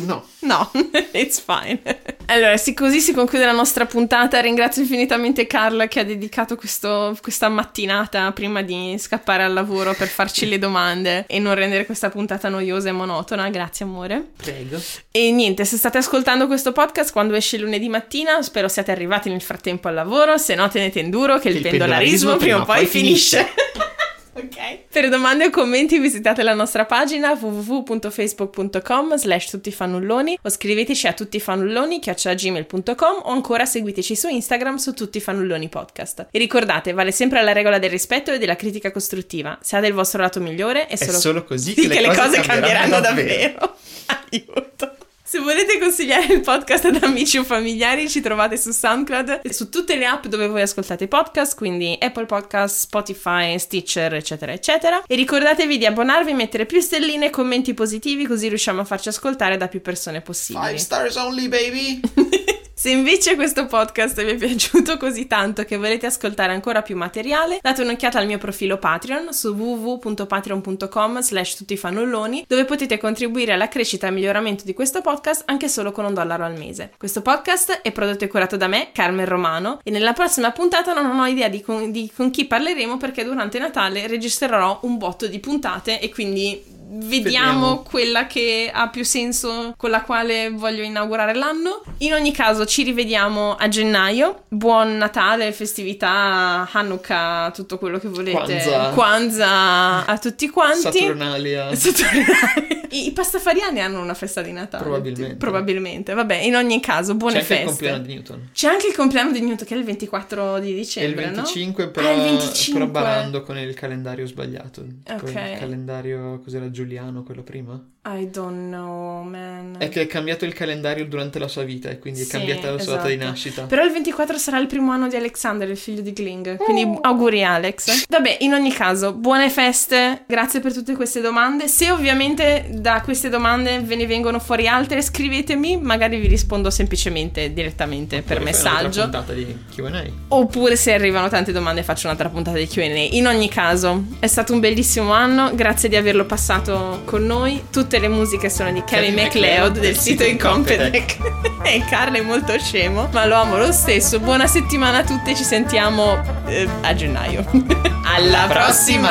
[0.00, 0.26] No.
[0.42, 0.68] No,
[1.12, 1.80] it's fine.
[2.26, 4.40] Allora, sì, così si conclude la nostra puntata.
[4.40, 10.08] Ringrazio infinitamente Carla che ha dedicato questo- questa mattinata prima di scappare al lavoro per
[10.08, 13.48] farci le domande e non rendere questa puntata noiosa e monotona.
[13.50, 14.30] Grazie, amore.
[14.36, 14.80] Prego.
[15.14, 19.42] E niente, se state ascoltando questo podcast quando esce lunedì mattina, spero siate arrivati nel
[19.42, 22.64] frattempo al lavoro, se no tenete in duro che il, Il pendolarismo pendolarismo prima o
[22.64, 23.46] poi poi finisce.
[24.32, 24.78] ok.
[24.90, 31.98] Per domande o commenti visitate la nostra pagina www.facebook.com slash tuttifannulloni o scriveteci a tuttifannulloni
[31.98, 36.28] gmail.com o ancora seguiteci su Instagram su tuttifannulloni podcast.
[36.30, 39.58] E ricordate, vale sempre la regola del rispetto e della critica costruttiva.
[39.60, 42.98] Siate il vostro lato migliore e È solo, solo così sì, che le cose cambieranno
[42.98, 43.76] davvero.
[44.30, 44.96] Aiuto.
[45.32, 49.70] Se volete consigliare il podcast ad amici o familiari, ci trovate su SoundCloud e su
[49.70, 55.02] tutte le app dove voi ascoltate i podcast, quindi Apple Podcast, Spotify, Stitcher, eccetera, eccetera.
[55.06, 59.56] E ricordatevi di abbonarvi, mettere più stelline e commenti positivi, così riusciamo a farci ascoltare
[59.56, 60.66] da più persone possibili.
[60.66, 62.00] Five stars only, baby.
[62.82, 67.60] Se invece questo podcast vi è piaciuto così tanto che volete ascoltare ancora più materiale,
[67.62, 74.08] date un'occhiata al mio profilo Patreon su www.patreon.com slash tuttifannulloni dove potete contribuire alla crescita
[74.08, 76.90] e miglioramento di questo podcast anche solo con un dollaro al mese.
[76.98, 81.06] Questo podcast è prodotto e curato da me, Carmen Romano, e nella prossima puntata non
[81.06, 85.38] ho idea di con, di con chi parleremo perché durante Natale registrerò un botto di
[85.38, 91.82] puntate e quindi Vediamo, quella che ha più senso con la quale voglio inaugurare l'anno.
[91.98, 94.42] In ogni caso, ci rivediamo a gennaio.
[94.48, 98.90] Buon Natale, festività, Hanukkah, tutto quello che volete.
[98.92, 100.04] Kwanzaa.
[100.04, 100.80] A tutti quanti.
[100.98, 101.72] Saturnalia.
[101.76, 102.80] Saturnali.
[102.90, 104.82] I, I pastafariani hanno una festa di Natale.
[104.82, 105.36] Probabilmente.
[105.36, 106.12] Probabilmente.
[106.12, 107.70] Vabbè, in ogni caso, buone C'è anche il feste.
[107.70, 108.48] compleanno di Newton.
[108.52, 111.36] C'è anche il compleanno di Newton che è il 24 di È il dicembre, no?
[111.36, 112.80] 25, Ah, però, il 25.
[112.80, 114.82] però barando con il calendario sbagliato.
[115.06, 115.28] Con Ok.
[115.30, 117.80] il calendario, cos'era Giuliano, quello prima?
[118.04, 119.76] I don't know, man.
[119.78, 122.72] È che è cambiato il calendario durante la sua vita e quindi è Sì, cambiata
[122.72, 123.28] la sua data di esatto.
[123.28, 123.62] nascita.
[123.66, 126.56] Però il 24 sarà il primo anno di Alexander, il figlio di Kling.
[126.56, 126.98] Quindi Oh.
[127.00, 128.06] auguri Alex.
[128.08, 130.24] Vabbè, in ogni caso, buone feste.
[130.26, 131.68] Grazie per tutte queste domande.
[131.68, 137.52] Se ovviamente da queste domande ve ne vengono fuori altre, scrivetemi, magari vi rispondo semplicemente
[137.52, 139.02] direttamente per Poi fai un'altra messaggio.
[139.02, 140.02] puntata di Q&A.
[140.34, 142.82] Oppure se arrivano tante domande faccio un'altra puntata di Q&A.
[143.14, 147.62] In ogni caso, è stato un bellissimo anno, grazie di averlo passato con noi.
[147.92, 151.18] Tutte le musiche sono di Kevin MacLeod del sito Incompetech.
[151.62, 154.18] e Carla è molto scemo, ma lo amo lo stesso.
[154.18, 157.44] Buona settimana a tutti, ci sentiamo eh, a gennaio.
[158.06, 159.10] Alla prossima!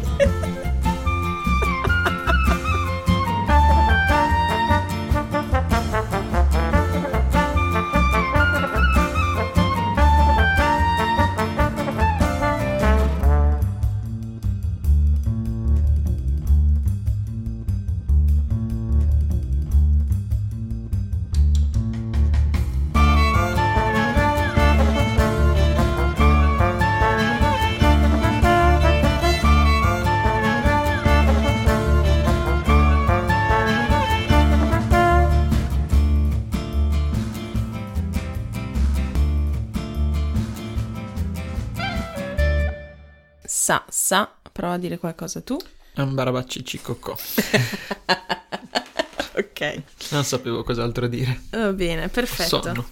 [44.04, 45.56] Sa, prova a dire qualcosa tu.
[45.94, 47.16] Ambarabacci cicocò.
[49.32, 51.44] ok, Non sapevo cos'altro dire.
[51.52, 52.60] va bene, perfetto.
[52.60, 52.86] Sonno.